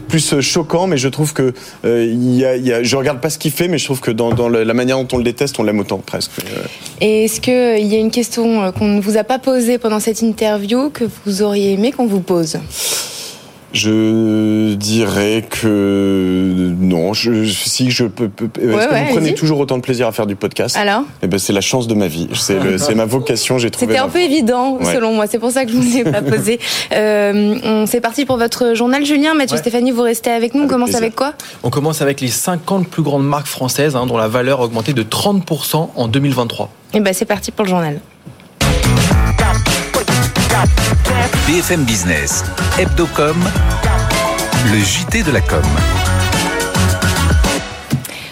plus 0.08 0.40
choquant. 0.40 0.88
Mais 0.88 0.96
je 0.96 1.10
trouve 1.10 1.34
que 1.34 1.54
euh, 1.84 2.06
il 2.10 2.36
y 2.36 2.46
a, 2.46 2.56
il 2.56 2.66
y 2.66 2.72
a- 2.72 2.82
je 2.82 2.96
regarde 2.96 3.20
pas 3.20 3.30
ce 3.30 3.38
qu'il 3.38 3.52
fait, 3.52 3.68
mais 3.68 3.78
je 3.78 3.84
trouve 3.84 4.00
que 4.00 4.12
dans, 4.12 4.32
la 4.48 4.74
manière 4.74 4.98
dont 4.98 5.08
on 5.12 5.18
le 5.18 5.26
déteste, 5.26 5.60
on 5.60 5.64
l'aime 5.64 5.80
autant 5.82 5.98
presque. 5.98 6.32
Et 7.02 7.26
est-ce 7.26 7.42
qu'il 7.42 7.86
y 7.88 7.96
a 7.96 8.00
une 8.00 8.10
question 8.12 8.72
qu'on 8.72 8.88
ne 8.88 9.02
vous 9.02 9.18
a 9.18 9.26
pas 9.26 9.38
posée 9.38 9.78
pendant 9.80 10.00
cette 10.00 10.22
interview 10.22 10.90
que 10.90 11.04
vous 11.26 11.42
auriez 11.42 11.74
aimé 11.74 11.92
qu'on 11.92 12.08
vous 12.08 12.22
pose? 12.22 12.58
Je 13.74 14.76
dirais 14.76 15.44
que 15.50 16.74
non. 16.80 17.14
Je, 17.14 17.44
si 17.46 17.90
je 17.90 18.06
peux, 18.06 18.30
peux- 18.30 18.46
est-ce 18.62 18.68
Ouais, 18.68 18.86
que 18.88 18.94
ouais, 18.94 19.04
vous 19.06 19.14
prenez 19.16 19.34
toujours 19.34 19.60
autant 19.60 19.78
de 19.78 19.82
plaisir 19.82 20.08
à 20.08 20.12
faire 20.12 20.28
du 20.28 20.36
podcast 20.36 20.78
Alors 20.78 21.02
Eh 21.24 21.28
ben, 21.28 21.40
c'est 21.40 21.54
la 21.54 21.62
chance 21.62 21.88
de 21.88 21.96
ma 21.96 22.08
vie. 22.08 22.28
C'est 22.36 22.60
le- 22.60 22.78
c'est 22.78 22.94
ma 22.96 23.06
vocation. 23.06 23.58
J'ai 23.58 23.72
trouvé. 23.72 23.88
C'était 23.94 24.00
un 24.00 24.10
peu 24.10 24.20
évident, 24.22 24.78
Ouais. 24.78 24.94
selon 24.94 25.14
moi. 25.14 25.26
C'est 25.28 25.40
pour 25.40 25.50
ça 25.52 25.66
que 25.66 25.72
je 25.72 25.78
ne 25.78 25.82
vous 25.82 25.98
ai 25.98 26.04
pas 26.04 26.22
posé. 26.22 26.60
Euh, 26.94 27.56
on- 27.64 27.86
c'est 27.88 28.02
parti 28.02 28.26
pour 28.26 28.38
votre 28.38 28.76
journal, 28.76 29.04
Julien. 29.06 29.34
Mathieu 29.34 29.56
Ouais. 29.56 29.62
Stéphanie, 29.62 29.92
vous 29.92 30.04
restez 30.04 30.30
avec 30.30 30.54
nous. 30.54 30.62
On 30.62 30.64
Avec 30.64 30.72
commence 30.72 30.90
plaisir. 30.90 31.04
avec 31.04 31.16
quoi? 31.16 31.34
On 31.64 31.70
commence 31.72 32.02
avec 32.02 32.22
les 32.22 32.28
50 32.28 32.88
plus 32.88 33.02
grandes 33.02 33.26
marques 33.26 33.48
françaises 33.48 33.96
hein, 33.96 34.06
dont 34.06 34.18
la 34.18 34.28
valeur 34.28 34.62
a 34.62 34.66
augmenté 34.66 34.94
de 34.94 35.02
30% 35.04 35.90
en 35.96 36.08
2023. 36.08 36.70
Eh 36.94 37.00
ben, 37.00 37.14
c'est 37.14 37.26
parti 37.26 37.52
pour 37.52 37.66
le 37.66 37.70
journal. 37.72 38.00
BFM 41.48 41.84
Business, 41.84 42.44
Hebdocom, 42.80 43.36
le 44.72 44.78
JT 44.78 45.24
de 45.24 45.32
la 45.32 45.42
com. 45.42 45.64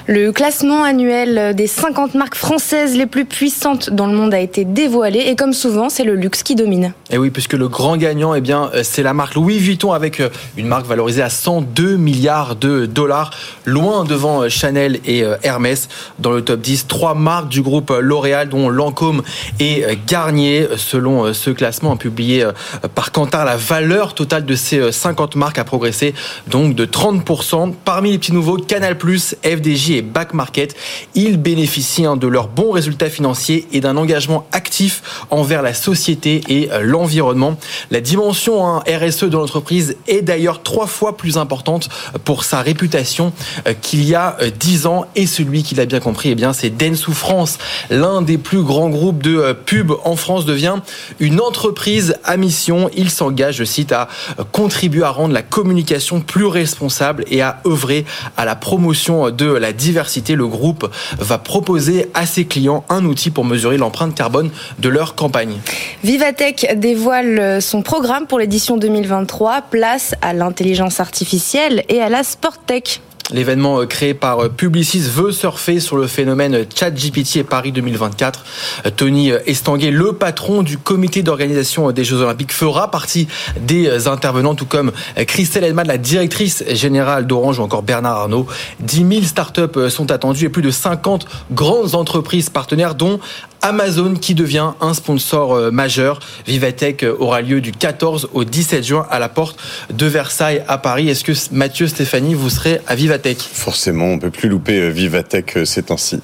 Le 0.06 0.32
classement 0.32 0.84
annuel 0.84 1.56
des 1.56 1.66
50 1.66 2.14
marques 2.14 2.36
françaises 2.36 2.96
les 2.96 3.08
plus 3.08 3.26
puissantes 3.26 3.90
dans 3.90 4.06
le 4.06 4.14
monde 4.14 4.36
a 4.36 4.40
été 4.40 4.66
dévoilé 4.66 5.20
et 5.20 5.36
comme 5.36 5.54
souvent, 5.54 5.90
c'est 5.90 6.04
le 6.04 6.16
luxe 6.16 6.44
qui 6.44 6.54
domine. 6.54 6.94
Et 7.14 7.18
oui, 7.18 7.30
puisque 7.30 7.54
le 7.54 7.68
grand 7.68 7.98
gagnant, 7.98 8.34
eh 8.34 8.42
bien, 8.42 8.72
c'est 8.84 9.04
la 9.04 9.14
marque 9.14 9.36
Louis 9.36 9.58
Vuitton 9.58 9.92
avec 9.92 10.22
une 10.56 10.68
marque 10.68 10.86
valorisée 10.86 11.22
à 11.22 11.30
102 11.30 11.98
milliards 11.98 12.56
de 12.56 12.86
dollars, 12.86 13.32
loin 13.66 14.06
devant 14.06 14.48
Chanel 14.48 15.02
et 15.06 15.24
Hermès. 15.44 15.90
Dans 16.20 16.32
le 16.32 16.42
top 16.42 16.62
10, 16.62 16.88
trois 16.88 17.14
marques 17.14 17.50
du 17.50 17.62
groupe 17.62 17.94
L'Oréal, 18.00 18.48
dont 18.48 18.70
Lancôme 18.70 19.24
et 19.60 19.84
Garnier. 20.08 20.68
Selon 20.78 21.34
ce 21.34 21.50
classement 21.50 21.98
publié 21.98 22.48
par 22.96 23.12
Kantar, 23.12 23.44
la 23.44 23.58
valeur 23.58 24.14
totale 24.14 24.46
de 24.46 24.56
ces 24.56 24.92
50 24.92 25.36
marques 25.36 25.58
a 25.58 25.66
progressé 25.66 26.14
donc 26.48 26.76
de 26.76 26.86
30%. 26.86 27.74
Parmi 27.84 28.12
les 28.12 28.20
petits 28.20 28.34
nouveaux, 28.34 28.58
Canal+, 28.58 28.96
FDJ 28.96 29.92
et 29.92 30.02
Back 30.02 30.34
Market, 30.34 30.76
ils 31.14 31.38
bénéficient 31.38 32.06
hein, 32.06 32.16
de 32.16 32.28
leurs 32.28 32.48
bons 32.48 32.72
résultats 32.72 33.10
financiers 33.10 33.68
et 33.74 33.82
d'un 33.82 33.98
engagement 33.98 34.48
actif 34.54 35.26
envers 35.30 35.62
la 35.62 35.74
société 35.74 36.42
et 36.48 36.70
l'environnement. 37.02 37.58
La 37.90 38.00
dimension 38.00 38.68
hein, 38.68 38.84
RSE 38.88 39.24
de 39.24 39.36
l'entreprise 39.36 39.98
est 40.08 40.22
d'ailleurs 40.22 40.62
trois 40.62 40.86
fois 40.86 41.18
plus 41.18 41.38
importante 41.38 41.90
pour 42.26 42.44
sa 42.44 42.62
réputation 42.62 43.34
euh, 43.68 43.74
qu'il 43.74 44.04
y 44.04 44.14
a 44.14 44.38
10 44.60 44.86
euh, 44.86 44.90
ans 44.90 45.06
et 45.16 45.26
celui 45.26 45.64
qui 45.64 45.74
l'a 45.74 45.88
bien 45.88 46.00
compris, 46.00 46.30
eh 46.30 46.36
bien, 46.36 46.54
c'est 46.54 46.70
Dentsu 46.70 47.14
France, 47.14 47.58
l'un 47.90 48.22
des 48.22 48.38
plus 48.38 48.62
grands 48.62 48.90
groupes 48.90 49.24
de 49.24 49.36
euh, 49.36 49.54
pub 49.56 49.94
en 50.04 50.16
France 50.16 50.46
devient 50.46 50.76
une 51.20 51.42
entreprise 51.42 52.16
à 52.24 52.38
mission. 52.38 52.92
Il 52.96 53.10
s'engage, 53.10 53.56
je 53.56 53.64
cite, 53.64 53.92
à 53.92 54.08
contribuer 54.52 55.04
à 55.04 55.10
rendre 55.10 55.34
la 55.34 55.42
communication 55.42 56.22
plus 56.22 56.46
responsable 56.46 57.26
et 57.32 57.42
à 57.42 57.62
œuvrer 57.66 58.06
à 58.38 58.46
la 58.46 58.56
promotion 58.56 59.32
de 59.32 59.48
la 59.48 59.74
diversité. 59.74 60.36
Le 60.36 60.48
groupe 60.48 60.88
va 61.18 61.40
proposer 61.40 62.12
à 62.14 62.28
ses 62.28 62.46
clients 62.46 62.86
un 62.90 63.06
outil 63.06 63.32
pour 63.32 63.44
mesurer 63.44 63.78
l'empreinte 63.78 64.14
carbone 64.14 64.52
de 64.78 64.90
leur 64.90 65.16
campagne. 65.16 65.58
Vivatech 66.04 66.68
dévoile 66.94 67.62
son 67.62 67.84
programme 67.84 68.28
pour 68.28 68.38
l'édition 68.38 68.76
2023, 68.76 69.62
place 69.62 70.14
à 70.22 70.34
l'intelligence 70.34 71.00
artificielle 71.00 71.86
et 71.88 72.02
à 72.02 72.10
la 72.10 72.22
sport 72.22 72.58
tech. 72.58 73.00
L'événement 73.32 73.82
euh, 73.82 73.86
créé 73.86 74.14
par 74.14 74.40
euh, 74.40 74.50
Publicis 74.50 75.00
veut 75.00 75.32
surfer 75.32 75.80
sur 75.80 75.96
le 75.96 76.08
phénomène 76.08 76.66
ChatGPT 76.76 77.38
et 77.38 77.44
Paris 77.44 77.72
2024. 77.72 78.46
Euh, 78.86 78.90
Tony 78.96 79.32
Estanguet, 79.46 79.92
le 79.92 80.14
patron 80.14 80.64
du 80.64 80.78
comité 80.78 81.24
d'organisation 81.24 81.92
des 81.92 82.04
Jeux 82.04 82.18
Olympiques, 82.18 82.52
fera 82.52 82.92
partie 82.92 83.28
des 83.60 84.08
intervenants, 84.08 84.56
tout 84.56 84.66
comme 84.66 84.92
Christelle 85.28 85.64
Edman, 85.64 85.88
la 85.88 85.98
directrice 85.98 86.64
générale 86.70 87.28
d'Orange 87.28 87.60
ou 87.60 87.64
encore 87.64 87.84
Bernard 87.84 88.18
Arnault. 88.18 88.48
10 88.82 89.08
000 89.08 89.22
startups 89.24 89.90
sont 89.90 90.12
attendues 90.12 90.46
et 90.46 90.50
plus 90.50 90.62
de 90.62 90.72
50 90.72 91.26
grandes 91.52 91.96
entreprises 91.96 92.50
partenaires, 92.50 92.96
dont 92.96 93.20
Amazon 93.62 94.16
qui 94.16 94.34
devient 94.34 94.72
un 94.82 94.94
sponsor 94.94 95.72
majeur. 95.72 96.20
Vivatech 96.48 97.06
aura 97.20 97.42
lieu 97.42 97.62
du 97.62 97.72
14 97.72 98.30
au 98.34 98.44
17 98.44 98.84
juin 98.84 99.06
à 99.10 99.20
la 99.20 99.30
porte 99.30 99.58
de 99.94 100.06
Versailles 100.06 100.64
à 100.68 100.78
Paris. 100.78 101.10
Est-ce 101.10 101.24
que 101.24 101.34
Mathieu, 101.54 101.88
Stéphanie, 101.88 102.34
vous 102.34 102.50
serez 102.50 102.82
à 102.88 102.96
Vivatech? 102.96 103.21
Forcément, 103.54 104.06
on 104.06 104.20
peut 104.20 104.32
plus 104.32 104.50
louper 104.50 104.80
euh, 104.80 104.90
Vivatech 104.90 105.58
ces 105.66 105.84
temps-ci. 105.84 106.22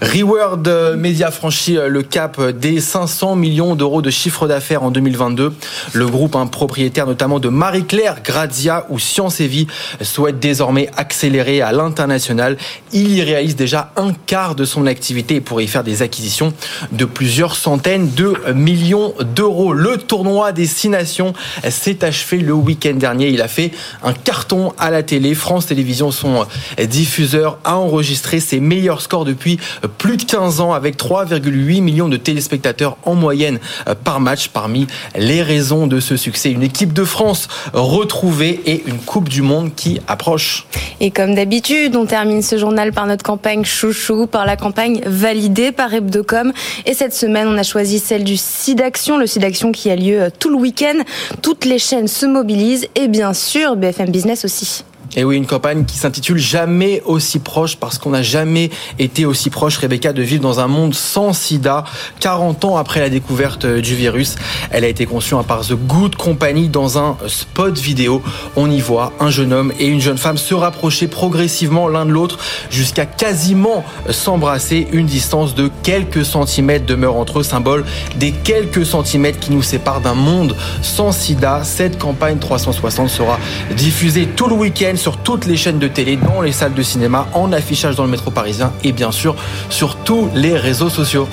Reward 0.00 0.66
Media 0.96 1.30
franchit 1.30 1.78
le 1.86 2.02
cap 2.02 2.40
des 2.40 2.80
500 2.80 3.36
millions 3.36 3.74
d'euros 3.74 4.02
de 4.02 4.10
chiffre 4.10 4.46
d'affaires 4.48 4.82
en 4.82 4.90
2022. 4.90 5.52
Le 5.92 6.06
groupe, 6.06 6.36
un 6.36 6.46
propriétaire 6.46 7.06
notamment 7.06 7.38
de 7.38 7.48
Marie-Claire, 7.48 8.22
Grazia 8.22 8.86
ou 8.88 8.98
Science 8.98 9.40
et 9.40 9.46
Vie, 9.46 9.66
souhaite 10.00 10.38
désormais 10.38 10.88
accélérer 10.96 11.60
à 11.60 11.72
l'international. 11.72 12.56
Il 12.92 13.12
y 13.12 13.22
réalise 13.22 13.56
déjà 13.56 13.92
un 13.96 14.12
quart 14.26 14.54
de 14.54 14.64
son 14.64 14.86
activité 14.86 15.36
et 15.36 15.40
pourrait 15.40 15.64
y 15.64 15.68
faire 15.68 15.84
des 15.84 16.02
acquisitions 16.02 16.52
de 16.92 17.04
plusieurs 17.04 17.54
centaines 17.56 18.12
de 18.14 18.34
millions 18.54 19.14
d'euros. 19.34 19.72
Le 19.72 19.98
tournoi 19.98 20.52
des 20.52 20.66
six 20.66 20.88
nations 20.88 21.32
s'est 21.68 22.04
achevé 22.04 22.38
le 22.38 22.52
week-end 22.52 22.94
dernier. 22.94 23.28
Il 23.28 23.42
a 23.42 23.48
fait 23.48 23.70
un 24.02 24.12
carton 24.12 24.72
à 24.78 24.90
la 24.90 25.02
télé. 25.02 25.34
France 25.34 25.66
Télévisions, 25.66 26.10
son 26.10 26.46
diffuseur, 26.88 27.58
a 27.64 27.76
enregistré 27.76 28.40
ses 28.40 28.60
meilleurs 28.60 29.00
scores 29.00 29.24
depuis 29.24 29.58
plus 29.98 30.16
de 30.16 30.24
15 30.24 30.60
ans 30.60 30.72
avec 30.72 30.96
3,8 30.96 31.80
millions 31.82 32.08
de 32.08 32.16
téléspectateurs 32.16 32.96
en 33.04 33.14
moyenne 33.14 33.58
par 34.04 34.20
match. 34.20 34.48
Parmi 34.48 34.86
les 35.16 35.42
raisons 35.42 35.86
de 35.86 36.00
ce 36.00 36.16
succès, 36.16 36.50
une 36.50 36.62
équipe 36.62 36.92
de 36.92 37.04
France 37.04 37.48
retrouvée 37.72 38.60
et 38.66 38.82
une 38.86 38.98
Coupe 38.98 39.28
du 39.28 39.42
Monde 39.42 39.74
qui 39.74 40.00
approche. 40.06 40.66
Et 41.00 41.10
comme 41.10 41.34
d'habitude, 41.34 41.96
on 41.96 42.06
termine 42.06 42.42
ce 42.42 42.58
journal 42.58 42.92
par 42.92 43.06
notre 43.06 43.24
campagne 43.24 43.64
chouchou, 43.64 44.26
par 44.26 44.46
la 44.46 44.56
campagne 44.56 45.00
validée 45.06 45.72
par 45.72 45.92
Hebdocom. 45.92 46.52
Et 46.86 46.94
cette 46.94 47.14
semaine, 47.14 47.48
on 47.48 47.56
a 47.56 47.62
choisi 47.62 47.98
celle 47.98 48.24
du 48.24 48.36
SIDAction, 48.36 49.18
le 49.18 49.26
SIDAction 49.26 49.72
qui 49.72 49.90
a 49.90 49.96
lieu 49.96 50.22
euh, 50.22 50.30
tout 50.36 50.50
le 50.50 50.56
week-end. 50.56 50.98
Toutes 51.42 51.64
les 51.64 51.78
chaînes 51.78 52.08
se 52.08 52.26
mobilisent 52.26 52.88
et 52.94 53.08
bien 53.08 53.32
sûr 53.32 53.76
BFM 53.76 54.10
Business 54.10 54.44
aussi. 54.44 54.84
Et 55.16 55.24
oui, 55.24 55.36
une 55.36 55.46
campagne 55.46 55.84
qui 55.84 55.96
s'intitule 55.96 56.38
Jamais 56.38 57.02
aussi 57.04 57.40
proche 57.40 57.76
parce 57.76 57.98
qu'on 57.98 58.10
n'a 58.10 58.22
jamais 58.22 58.70
été 58.98 59.26
aussi 59.26 59.50
proche, 59.50 59.76
Rebecca, 59.78 60.12
de 60.12 60.22
vivre 60.22 60.42
dans 60.42 60.60
un 60.60 60.68
monde 60.68 60.94
sans 60.94 61.32
sida. 61.32 61.84
40 62.20 62.64
ans 62.64 62.76
après 62.76 63.00
la 63.00 63.10
découverte 63.10 63.64
euh, 63.64 63.80
du 63.80 63.96
virus, 63.96 64.36
elle 64.70 64.84
a 64.84 64.88
été 64.88 65.06
conçue 65.06 65.34
par 65.46 65.66
The 65.66 65.74
Good 65.74 66.16
Company 66.16 66.68
dans 66.68 66.98
un 66.98 67.16
spot 67.26 67.76
vidéo. 67.76 68.22
On 68.56 68.70
y 68.70 68.80
voit 68.80 69.12
un 69.18 69.30
jeune 69.30 69.52
homme 69.52 69.72
et 69.78 69.86
une 69.86 70.00
jeune 70.00 70.18
femme 70.18 70.38
se 70.38 70.54
rapprocher 70.54 71.08
progressivement 71.08 71.88
l'un 71.88 72.06
de 72.06 72.10
l'autre 72.10 72.38
jusqu'à 72.70 73.06
quasiment 73.06 73.84
s'embrasser. 74.10 74.86
Une 74.92 75.06
distance 75.06 75.54
de 75.54 75.70
quelques 75.82 76.24
centimètres 76.24 76.86
demeure 76.86 77.16
entre 77.16 77.40
eux, 77.40 77.42
symbole 77.42 77.84
des 78.16 78.30
quelques 78.32 78.86
centimètres 78.86 79.40
qui 79.40 79.52
nous 79.52 79.62
séparent 79.62 80.00
d'un 80.00 80.14
monde 80.14 80.56
sans 80.82 81.10
sida. 81.10 81.62
Cette 81.64 81.98
campagne 81.98 82.38
360 82.38 83.08
sera 83.08 83.38
diffusée 83.76 84.26
tout 84.26 84.46
le 84.46 84.54
week-end 84.54 84.94
sur 85.00 85.16
toutes 85.16 85.46
les 85.46 85.56
chaînes 85.56 85.78
de 85.78 85.88
télé, 85.88 86.16
dans 86.16 86.42
les 86.42 86.52
salles 86.52 86.74
de 86.74 86.82
cinéma, 86.82 87.26
en 87.32 87.52
affichage 87.52 87.96
dans 87.96 88.04
le 88.04 88.10
métro 88.10 88.30
parisien 88.30 88.70
et 88.84 88.92
bien 88.92 89.12
sûr 89.12 89.34
sur 89.70 89.96
tous 89.96 90.28
les 90.34 90.54
réseaux 90.58 90.90
sociaux. 90.90 91.26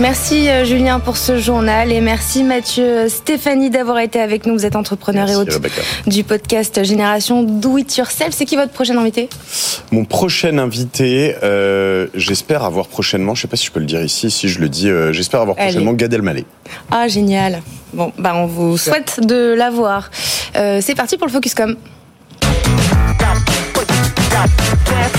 Merci 0.00 0.48
euh, 0.48 0.64
Julien 0.64 1.00
pour 1.00 1.18
ce 1.18 1.38
journal 1.38 1.92
et 1.92 2.00
merci 2.00 2.42
Mathieu 2.42 2.84
euh, 2.84 3.08
Stéphanie 3.10 3.68
d'avoir 3.68 3.98
été 3.98 4.18
avec 4.20 4.46
nous. 4.46 4.54
Vous 4.54 4.64
êtes 4.64 4.74
entrepreneur 4.74 5.28
et 5.28 5.36
hôte 5.36 5.60
du 6.06 6.24
podcast 6.24 6.82
Génération 6.82 7.42
Do 7.42 7.76
It 7.76 7.94
Yourself. 7.94 8.30
C'est 8.30 8.46
qui 8.46 8.56
votre 8.56 8.72
prochain 8.72 8.96
invité? 8.96 9.28
Mon 9.92 10.06
prochain 10.06 10.56
invité, 10.56 11.36
euh, 11.42 12.06
j'espère 12.14 12.64
avoir 12.64 12.86
prochainement, 12.86 13.34
je 13.34 13.40
ne 13.40 13.42
sais 13.42 13.48
pas 13.48 13.58
si 13.58 13.66
je 13.66 13.72
peux 13.72 13.80
le 13.80 13.86
dire 13.86 14.02
ici, 14.02 14.30
si 14.30 14.48
je 14.48 14.60
le 14.60 14.70
dis, 14.70 14.88
j'espère 15.10 15.42
avoir 15.42 15.58
prochainement 15.58 15.92
Gad 15.92 16.14
Elmaleh. 16.14 16.46
Ah 16.90 17.06
génial. 17.06 17.60
Bon, 17.92 18.12
bah 18.16 18.32
on 18.34 18.46
vous 18.46 18.78
souhaite 18.78 19.20
de 19.22 19.52
l'avoir. 19.52 20.10
C'est 20.54 20.94
parti 20.96 21.18
pour 21.18 21.26
le 21.26 21.32
Focuscom. 21.32 21.76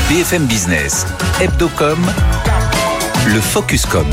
BFM 0.09 0.45
Business, 0.45 1.05
Hebdocom, 1.39 1.99
le 3.27 3.39
Focuscom. 3.39 4.07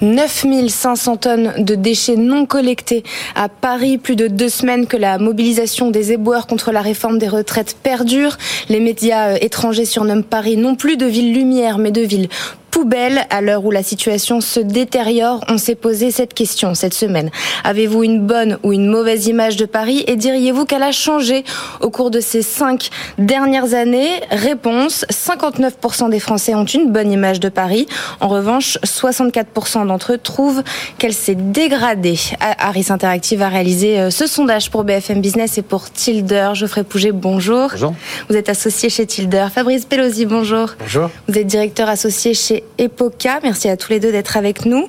9500 0.00 1.16
tonnes 1.18 1.52
de 1.58 1.74
déchets 1.76 2.16
non 2.16 2.46
collectés 2.46 3.04
à 3.36 3.48
Paris, 3.48 3.98
plus 3.98 4.16
de 4.16 4.26
deux 4.26 4.48
semaines 4.48 4.86
que 4.86 4.96
la 4.96 5.18
mobilisation 5.18 5.90
des 5.90 6.12
éboueurs 6.12 6.46
contre 6.48 6.72
la 6.72 6.82
réforme 6.82 7.18
des 7.18 7.28
retraites 7.28 7.76
perdure. 7.80 8.36
Les 8.68 8.80
médias 8.80 9.34
euh, 9.34 9.38
étrangers 9.40 9.84
surnomment 9.84 10.24
Paris 10.24 10.56
non 10.56 10.74
plus 10.74 10.96
de 10.96 11.06
ville 11.06 11.32
lumière, 11.32 11.78
mais 11.78 11.92
de 11.92 12.02
ville 12.02 12.28
poubelle 12.78 13.26
à 13.30 13.40
l'heure 13.40 13.64
où 13.64 13.72
la 13.72 13.82
situation 13.82 14.40
se 14.40 14.60
détériore 14.60 15.44
On 15.48 15.58
s'est 15.58 15.74
posé 15.74 16.12
cette 16.12 16.32
question 16.32 16.74
cette 16.74 16.94
semaine. 16.94 17.28
Avez-vous 17.64 18.04
une 18.04 18.24
bonne 18.24 18.56
ou 18.62 18.72
une 18.72 18.86
mauvaise 18.86 19.26
image 19.26 19.56
de 19.56 19.66
Paris 19.66 20.04
et 20.06 20.14
diriez-vous 20.14 20.64
qu'elle 20.64 20.84
a 20.84 20.92
changé 20.92 21.42
au 21.80 21.90
cours 21.90 22.12
de 22.12 22.20
ces 22.20 22.40
cinq 22.40 22.90
dernières 23.18 23.74
années? 23.74 24.20
Réponse 24.30 25.04
59% 25.10 26.08
des 26.08 26.20
Français 26.20 26.54
ont 26.54 26.64
une 26.64 26.92
bonne 26.92 27.10
image 27.10 27.40
de 27.40 27.48
Paris. 27.48 27.88
En 28.20 28.28
revanche, 28.28 28.78
64% 28.84 29.88
d'entre 29.88 30.12
eux 30.12 30.18
trouvent 30.18 30.62
qu'elle 30.98 31.14
s'est 31.14 31.34
dégradée. 31.34 32.20
Harris 32.38 32.86
Interactive 32.90 33.42
a 33.42 33.48
réalisé 33.48 33.98
euh, 33.98 34.10
ce 34.10 34.28
sondage 34.28 34.70
pour 34.70 34.84
BFM 34.84 35.20
Business 35.20 35.58
et 35.58 35.62
pour 35.62 35.90
Tilder. 35.90 36.50
Geoffrey 36.54 36.84
Pouget, 36.84 37.10
bonjour. 37.10 37.70
Bonjour. 37.72 37.94
Vous 38.28 38.36
êtes 38.36 38.48
associé 38.48 38.88
chez 38.88 39.04
Tilder. 39.04 39.48
Fabrice 39.52 39.84
Pelosi, 39.84 40.26
bonjour. 40.26 40.76
Bonjour. 40.78 41.10
Vous 41.26 41.36
êtes 41.36 41.48
directeur 41.48 41.88
associé 41.88 42.34
chez 42.34 42.62
Epoca. 42.78 43.40
Merci 43.42 43.68
à 43.68 43.76
tous 43.76 43.90
les 43.90 44.00
deux 44.00 44.12
d'être 44.12 44.36
avec 44.36 44.66
nous. 44.66 44.88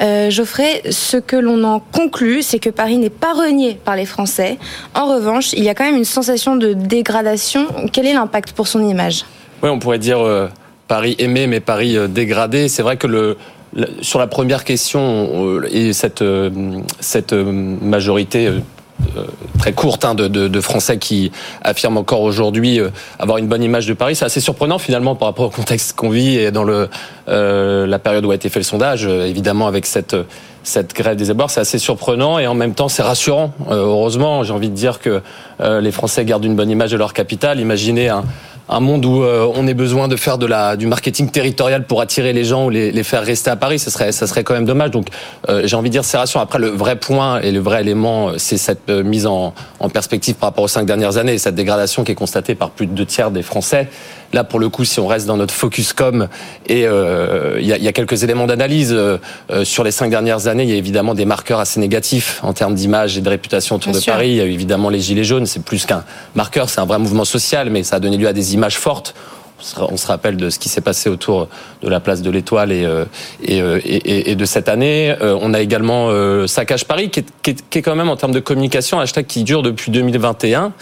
Euh, 0.00 0.30
Geoffrey, 0.30 0.82
ce 0.90 1.16
que 1.16 1.36
l'on 1.36 1.64
en 1.64 1.80
conclut, 1.80 2.42
c'est 2.42 2.58
que 2.58 2.70
Paris 2.70 2.98
n'est 2.98 3.10
pas 3.10 3.32
renié 3.32 3.78
par 3.84 3.96
les 3.96 4.06
Français. 4.06 4.58
En 4.94 5.06
revanche, 5.06 5.52
il 5.52 5.64
y 5.64 5.68
a 5.68 5.74
quand 5.74 5.84
même 5.84 5.96
une 5.96 6.04
sensation 6.04 6.56
de 6.56 6.72
dégradation. 6.72 7.66
Quel 7.92 8.06
est 8.06 8.14
l'impact 8.14 8.52
pour 8.52 8.68
son 8.68 8.86
image? 8.86 9.24
Oui, 9.62 9.70
on 9.70 9.78
pourrait 9.78 9.98
dire 9.98 10.20
euh, 10.20 10.48
Paris 10.86 11.16
aimé, 11.18 11.46
mais 11.46 11.60
Paris 11.60 11.96
euh, 11.96 12.08
dégradé. 12.08 12.68
C'est 12.68 12.82
vrai 12.82 12.96
que 12.96 13.06
le, 13.06 13.36
sur 14.00 14.18
la 14.18 14.26
première 14.26 14.64
question, 14.64 15.62
et 15.70 15.92
cette, 15.92 16.24
cette 17.00 17.34
majorité 17.34 18.50
très 19.58 19.72
courte 19.72 20.04
hein, 20.04 20.14
de, 20.14 20.28
de, 20.28 20.48
de, 20.48 20.60
Français 20.60 20.98
qui 20.98 21.30
affirment 21.62 21.98
encore 21.98 22.22
aujourd'hui 22.22 22.80
euh, 22.80 22.90
avoir 23.18 23.38
une 23.38 23.48
bonne 23.48 23.62
image 23.62 23.86
de 23.86 23.94
Paris. 23.94 24.16
C'est 24.16 24.24
assez 24.24 24.40
surprenant 24.40 24.78
finalement 24.78 25.14
par 25.14 25.28
rapport 25.28 25.46
au 25.46 25.50
contexte 25.50 25.94
qu'on 25.94 26.10
vit 26.10 26.36
et 26.36 26.50
dans 26.50 26.64
le, 26.64 26.88
euh, 27.28 27.86
la 27.86 27.98
période 27.98 28.24
où 28.24 28.30
a 28.30 28.34
été 28.34 28.48
fait 28.48 28.60
le 28.60 28.64
sondage, 28.64 29.06
euh, 29.06 29.26
évidemment 29.26 29.66
avec 29.66 29.86
cette 29.86 30.16
cette 30.64 30.94
grève 30.94 31.16
des 31.16 31.30
éboueurs, 31.30 31.48
c'est 31.48 31.60
assez 31.60 31.78
surprenant 31.78 32.38
et 32.38 32.46
en 32.46 32.52
même 32.52 32.74
temps 32.74 32.88
c'est 32.88 33.02
rassurant. 33.02 33.54
heureusement, 33.70 34.42
j'ai 34.42 34.52
envie 34.52 34.68
de 34.68 34.74
dire 34.74 34.98
que 34.98 35.22
les 35.60 35.90
Français 35.92 36.26
gardent 36.26 36.44
une 36.44 36.56
bonne 36.56 36.68
image 36.68 36.90
de 36.90 36.98
leur 36.98 37.14
capitale. 37.14 37.58
Imaginez 37.58 38.10
un, 38.10 38.24
un 38.68 38.80
monde 38.80 39.04
où 39.04 39.22
euh, 39.22 39.50
on 39.54 39.66
ait 39.66 39.74
besoin 39.74 40.08
de 40.08 40.16
faire 40.16 40.38
de 40.38 40.46
la 40.46 40.76
du 40.76 40.86
marketing 40.86 41.30
territorial 41.30 41.84
pour 41.84 42.00
attirer 42.00 42.32
les 42.32 42.44
gens 42.44 42.66
ou 42.66 42.70
les, 42.70 42.92
les 42.92 43.02
faire 43.02 43.22
rester 43.22 43.50
à 43.50 43.56
Paris, 43.56 43.78
ça 43.78 43.90
serait 43.90 44.12
ça 44.12 44.26
serait 44.26 44.44
quand 44.44 44.54
même 44.54 44.64
dommage. 44.64 44.90
Donc 44.90 45.08
euh, 45.48 45.62
j'ai 45.64 45.76
envie 45.76 45.88
de 45.88 45.92
dire 45.92 46.04
c'est 46.04 46.18
rassurant. 46.18 46.42
Après 46.42 46.58
le 46.58 46.68
vrai 46.68 46.96
point 46.96 47.40
et 47.40 47.50
le 47.50 47.60
vrai 47.60 47.80
élément, 47.80 48.32
c'est 48.36 48.58
cette 48.58 48.88
euh, 48.90 49.02
mise 49.02 49.26
en, 49.26 49.54
en, 49.80 49.88
perspective 49.88 50.34
par 50.34 50.50
rapport 50.50 50.64
aux 50.64 50.68
cinq 50.68 50.86
dernières 50.86 51.16
années, 51.16 51.38
cette 51.38 51.54
dégradation 51.54 52.04
qui 52.04 52.12
est 52.12 52.16
constatée 52.16 52.54
par 52.54 52.70
plus 52.70 52.86
de 52.86 52.92
deux 52.92 53.06
tiers 53.06 53.30
des 53.30 53.42
Français. 53.42 53.88
Là, 54.32 54.44
pour 54.44 54.60
le 54.60 54.68
coup, 54.68 54.84
si 54.84 55.00
on 55.00 55.06
reste 55.06 55.26
dans 55.26 55.36
notre 55.36 55.54
focus 55.54 55.92
com, 55.92 56.28
et 56.66 56.80
il 56.80 56.86
euh, 56.86 57.60
y, 57.60 57.72
a, 57.72 57.78
y, 57.78 57.88
a, 57.88 57.92
quelques 57.92 58.24
éléments 58.24 58.46
d'analyse 58.46 58.92
euh, 58.92 59.18
sur 59.64 59.84
les 59.84 59.90
cinq 59.90 60.10
dernières 60.10 60.48
années, 60.48 60.64
il 60.64 60.68
y 60.68 60.74
a 60.74 60.76
évidemment 60.76 61.14
des 61.14 61.24
marqueurs 61.24 61.60
assez 61.60 61.80
négatifs 61.80 62.40
en 62.42 62.52
termes 62.52 62.74
d'image 62.74 63.16
et 63.16 63.22
de 63.22 63.28
réputation 63.28 63.76
autour 63.76 63.92
Bien 63.92 64.00
de 64.00 64.04
sûr. 64.04 64.12
Paris. 64.12 64.28
Il 64.28 64.36
y 64.36 64.40
a 64.40 64.44
eu 64.44 64.52
évidemment 64.52 64.90
les 64.90 65.00
gilets 65.00 65.24
jaunes, 65.24 65.46
c'est 65.46 65.62
plus 65.62 65.86
qu'un 65.86 66.04
marqueur, 66.34 66.68
c'est 66.68 66.80
un 66.80 66.86
vrai 66.86 66.98
mouvement 66.98 67.24
social, 67.24 67.70
mais 67.70 67.82
ça 67.82 67.96
a 67.96 68.00
donné 68.00 68.18
lieu 68.18 68.28
à 68.28 68.34
des 68.34 68.54
images 68.54 68.78
fortes 68.78 69.14
on 69.76 69.96
se 69.96 70.06
rappelle 70.06 70.36
de 70.36 70.50
ce 70.50 70.58
qui 70.58 70.68
s'est 70.68 70.80
passé 70.80 71.08
autour 71.08 71.48
de 71.82 71.88
la 71.88 72.00
place 72.00 72.22
de 72.22 72.30
l'Étoile 72.30 72.72
et, 72.72 72.84
euh, 72.84 73.04
euh, 73.48 73.80
et, 73.84 74.34
de 74.34 74.44
cette 74.44 74.68
année. 74.68 75.14
Euh, 75.20 75.36
on 75.40 75.54
a 75.54 75.60
également 75.60 76.10
Saccage 76.46 76.84
Paris, 76.84 77.10
qui 77.10 77.20
est, 77.20 77.82
quand 77.82 77.96
même 77.96 78.08
en 78.08 78.16
termes 78.16 78.32
de 78.32 78.40
communication 78.40 78.98
un 78.98 79.02
hashtag 79.02 79.26
qui 79.26 79.42
dure 79.44 79.62
depuis 79.62 79.90
2021 79.90 80.72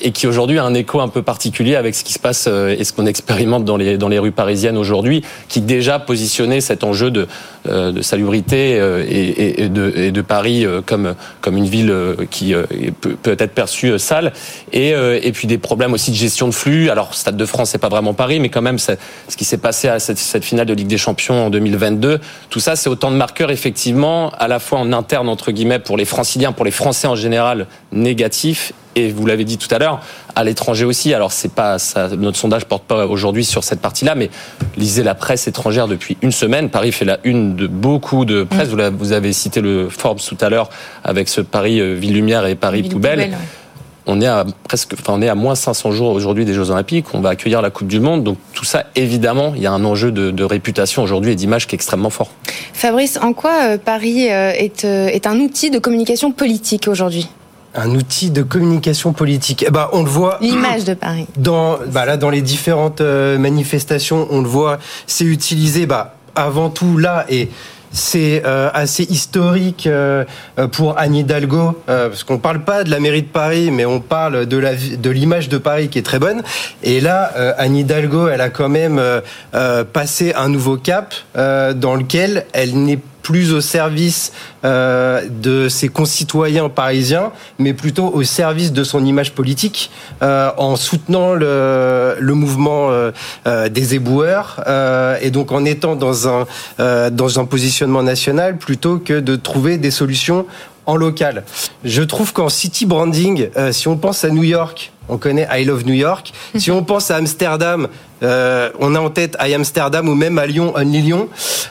et 0.00 0.12
qui 0.12 0.26
aujourd'hui 0.26 0.58
a 0.58 0.64
un 0.64 0.74
écho 0.74 1.00
un 1.00 1.08
peu 1.08 1.22
particulier 1.22 1.76
avec 1.76 1.94
ce 1.94 2.04
qui 2.04 2.12
se 2.12 2.18
passe 2.18 2.46
et 2.46 2.84
ce 2.84 2.92
qu'on 2.92 3.06
expérimente 3.06 3.64
dans 3.64 3.76
les, 3.76 3.98
dans 3.98 4.08
les 4.08 4.18
rues 4.18 4.32
parisiennes 4.32 4.76
aujourd'hui, 4.76 5.22
qui 5.48 5.60
déjà 5.60 5.98
positionnait 5.98 6.60
cet 6.60 6.84
enjeu 6.84 7.10
de, 7.10 7.26
de 7.64 8.02
salubrité 8.02 8.76
et, 9.08 9.68
de, 9.68 9.92
et 9.96 10.10
de 10.10 10.22
Paris 10.22 10.66
comme, 10.86 11.14
comme 11.40 11.56
une 11.56 11.66
ville 11.66 11.94
qui 12.30 12.54
peut, 13.00 13.16
peut 13.22 13.36
être 13.38 13.52
perçue 13.52 13.98
sale 13.98 14.32
et, 14.72 14.90
et 14.90 15.32
puis 15.32 15.46
des 15.46 15.58
problèmes 15.58 15.92
aussi 15.92 16.10
de 16.10 16.16
gestion 16.16 16.48
de 16.48 16.54
flux. 16.54 16.90
Alors 16.90 17.14
Stade 17.14 17.36
de 17.36 17.46
France, 17.46 17.70
c'est 17.70 17.78
pas 17.78 17.88
vraiment 17.88 18.14
Paris, 18.14 18.40
mais 18.40 18.48
quand 18.48 18.62
même 18.62 18.78
ce 18.78 18.96
qui 19.36 19.44
s'est 19.44 19.58
passé 19.58 19.88
à 19.88 19.98
cette, 19.98 20.18
cette, 20.18 20.44
finale 20.44 20.66
de 20.66 20.74
Ligue 20.74 20.86
des 20.86 20.98
Champions 20.98 21.46
en 21.46 21.50
2022, 21.50 22.20
tout 22.50 22.60
ça, 22.60 22.76
c'est 22.76 22.88
autant 22.88 23.10
de 23.10 23.16
marqueurs 23.16 23.50
effectivement, 23.50 24.30
à 24.38 24.48
la 24.48 24.58
fois 24.58 24.78
en 24.78 24.92
interne 24.92 25.28
entre 25.28 25.52
guillemets 25.52 25.78
pour 25.78 25.96
les 25.96 26.04
Franciliens, 26.04 26.52
pour 26.52 26.64
les 26.64 26.70
Français 26.70 27.08
en 27.08 27.16
général, 27.16 27.66
négatifs. 27.92 28.72
Et 28.98 29.12
vous 29.12 29.26
l'avez 29.26 29.44
dit 29.44 29.58
tout 29.58 29.72
à 29.72 29.78
l'heure, 29.78 30.00
à 30.34 30.42
l'étranger 30.42 30.84
aussi. 30.84 31.14
Alors 31.14 31.30
c'est 31.30 31.52
pas 31.52 31.78
ça, 31.78 32.08
notre 32.16 32.36
sondage 32.36 32.64
porte 32.64 32.82
pas 32.82 33.06
aujourd'hui 33.06 33.44
sur 33.44 33.62
cette 33.62 33.80
partie-là, 33.80 34.14
mais 34.16 34.28
lisez 34.76 35.04
la 35.04 35.14
presse 35.14 35.46
étrangère 35.46 35.86
depuis 35.86 36.16
une 36.20 36.32
semaine. 36.32 36.68
Paris 36.68 36.90
fait 36.90 37.04
la 37.04 37.18
une 37.22 37.54
de 37.54 37.66
beaucoup 37.66 38.24
de 38.24 38.42
presse. 38.42 38.70
Mmh. 38.70 38.96
Vous, 38.98 39.12
avez 39.12 39.32
cité 39.32 39.60
le 39.60 39.88
Forbes 39.88 40.18
tout 40.18 40.36
à 40.40 40.48
l'heure 40.48 40.68
avec 41.04 41.28
ce 41.28 41.40
Paris 41.40 41.80
euh, 41.80 41.94
ville 41.94 42.14
lumière 42.14 42.44
et 42.46 42.56
Paris 42.56 42.82
ville 42.82 42.90
poubelle. 42.90 43.20
poubelle 43.20 43.30
ouais 43.30 43.46
on 44.08 44.22
est 44.22 44.26
à 44.26 44.44
presque, 44.64 44.94
enfin 44.98 45.12
on 45.14 45.22
est 45.22 45.28
à 45.28 45.34
moins 45.34 45.54
500 45.54 45.92
jours 45.92 46.12
aujourd'hui 46.12 46.46
des 46.46 46.54
Jeux 46.54 46.70
Olympiques. 46.70 47.06
On 47.12 47.20
va 47.20 47.28
accueillir 47.28 47.60
la 47.60 47.70
Coupe 47.70 47.88
du 47.88 48.00
Monde, 48.00 48.24
donc 48.24 48.38
tout 48.54 48.64
ça, 48.64 48.86
évidemment, 48.96 49.52
il 49.54 49.62
y 49.62 49.66
a 49.66 49.72
un 49.72 49.84
enjeu 49.84 50.10
de, 50.10 50.30
de 50.30 50.44
réputation 50.44 51.02
aujourd'hui 51.02 51.32
et 51.32 51.34
d'image 51.34 51.66
qui 51.66 51.74
est 51.74 51.76
extrêmement 51.76 52.10
fort. 52.10 52.30
Fabrice, 52.72 53.18
en 53.20 53.34
quoi 53.34 53.52
euh, 53.64 53.78
Paris 53.78 54.24
est, 54.24 54.84
euh, 54.84 55.06
est 55.08 55.26
un 55.26 55.38
outil 55.38 55.70
de 55.70 55.78
communication 55.78 56.32
politique 56.32 56.88
aujourd'hui? 56.88 57.28
Un 57.78 57.90
outil 57.94 58.30
de 58.30 58.42
communication 58.42 59.12
politique. 59.12 59.64
Eh 59.66 59.70
ben, 59.70 59.88
on 59.92 60.02
le 60.02 60.10
voit. 60.10 60.38
L'image 60.40 60.84
de 60.84 60.94
Paris. 60.94 61.26
Dans, 61.36 61.78
bah 61.86 62.04
là, 62.04 62.16
dans 62.16 62.30
les 62.30 62.42
différentes 62.42 63.00
manifestations, 63.00 64.26
on 64.30 64.42
le 64.42 64.48
voit. 64.48 64.78
C'est 65.06 65.24
utilisé, 65.24 65.86
bah, 65.86 66.14
avant 66.34 66.70
tout 66.70 66.98
là 66.98 67.24
et 67.28 67.48
c'est 67.90 68.42
euh, 68.44 68.68
assez 68.74 69.04
historique 69.04 69.86
euh, 69.86 70.24
pour 70.72 70.98
Anne 70.98 71.14
Hidalgo, 71.14 71.82
euh, 71.88 72.08
parce 72.08 72.24
qu'on 72.24 72.38
parle 72.38 72.60
pas 72.60 72.84
de 72.84 72.90
la 72.90 73.00
mairie 73.00 73.22
de 73.22 73.28
Paris, 73.28 73.70
mais 73.70 73.86
on 73.86 74.00
parle 74.00 74.46
de 74.46 74.56
la 74.58 74.74
de 74.74 75.10
l'image 75.10 75.48
de 75.48 75.58
Paris 75.58 75.88
qui 75.88 75.98
est 75.98 76.02
très 76.02 76.18
bonne. 76.18 76.42
Et 76.82 77.00
là, 77.00 77.32
euh, 77.36 77.54
Anne 77.56 77.76
Hidalgo, 77.76 78.28
elle 78.28 78.40
a 78.40 78.50
quand 78.50 78.68
même 78.68 79.00
euh, 79.00 79.84
passé 79.84 80.34
un 80.36 80.48
nouveau 80.48 80.76
cap 80.76 81.14
dans 81.34 81.94
lequel 81.94 82.46
elle 82.52 82.82
n'est 82.82 82.98
plus 83.28 83.52
au 83.52 83.60
service 83.60 84.32
euh, 84.64 85.20
de 85.28 85.68
ses 85.68 85.88
concitoyens 85.88 86.70
parisiens, 86.70 87.30
mais 87.58 87.74
plutôt 87.74 88.06
au 88.06 88.22
service 88.22 88.72
de 88.72 88.82
son 88.84 89.04
image 89.04 89.34
politique, 89.34 89.90
euh, 90.22 90.50
en 90.56 90.76
soutenant 90.76 91.34
le, 91.34 92.16
le 92.18 92.32
mouvement 92.32 92.90
euh, 92.90 93.10
euh 93.46 93.68
des 93.68 93.94
éboueurs 93.94 94.64
euh, 94.66 95.18
et 95.20 95.30
donc 95.30 95.52
en 95.52 95.66
étant 95.66 95.94
dans 95.94 96.26
un 96.26 96.46
euh, 96.80 97.10
dans 97.10 97.38
un 97.38 97.44
positionnement 97.44 98.02
national 98.02 98.56
plutôt 98.56 98.96
que 98.96 99.20
de 99.20 99.36
trouver 99.36 99.76
des 99.76 99.90
solutions 99.90 100.46
en 100.86 100.96
local. 100.96 101.44
Je 101.84 102.02
trouve 102.02 102.32
qu'en 102.32 102.48
city 102.48 102.86
branding, 102.86 103.50
si 103.72 103.88
on 103.88 103.98
pense 103.98 104.24
à 104.24 104.30
New 104.30 104.44
York, 104.44 104.90
on 105.08 105.18
connaît 105.18 105.46
I 105.50 105.64
Love 105.64 105.84
New 105.84 105.94
York. 105.94 106.32
Si 106.56 106.70
on 106.70 106.84
pense 106.84 107.10
à 107.10 107.16
Amsterdam, 107.16 107.88
euh, 108.22 108.70
on 108.80 108.94
a 108.94 109.00
en 109.00 109.10
tête 109.10 109.36
I 109.40 109.54
Amsterdam 109.54 110.08
ou 110.08 110.14
même 110.14 110.38
à 110.38 110.46
Lyon, 110.46 110.72
Only 110.76 111.02
Lyon. 111.02 111.28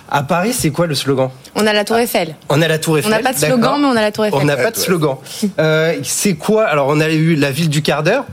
À 0.10 0.24
Paris, 0.24 0.54
c'est 0.54 0.70
quoi 0.70 0.88
le 0.88 0.96
slogan? 0.96 1.30
On 1.56 1.66
a 1.68 1.74
la 1.74 1.84
Tour 1.84 1.98
Eiffel. 1.98 2.36
On 2.50 2.62
a 2.62 2.68
la 2.68 2.80
Tour 2.80 2.98
Eiffel. 2.98 3.12
On 3.12 3.16
n'a 3.16 3.22
pas 3.22 3.34
de 3.34 3.38
slogan, 3.38 3.82
mais 3.82 3.88
on 3.88 3.96
a 3.96 4.02
la 4.02 4.12
Tour 4.12 4.26
Eiffel. 4.26 4.40
On 4.42 4.46
n'a 4.46 4.58
pas 4.58 4.72
de 4.72 4.78
slogan. 4.78 5.18
Euh, 5.60 5.96
c'est 6.04 6.36
quoi? 6.36 6.66
Alors, 6.66 6.88
on 6.90 7.00
a 7.00 7.10
eu 7.10 7.36
la 7.36 7.52
ville 7.52 7.70
du 7.70 7.82
quart 7.82 8.04
d'heure. 8.04 8.26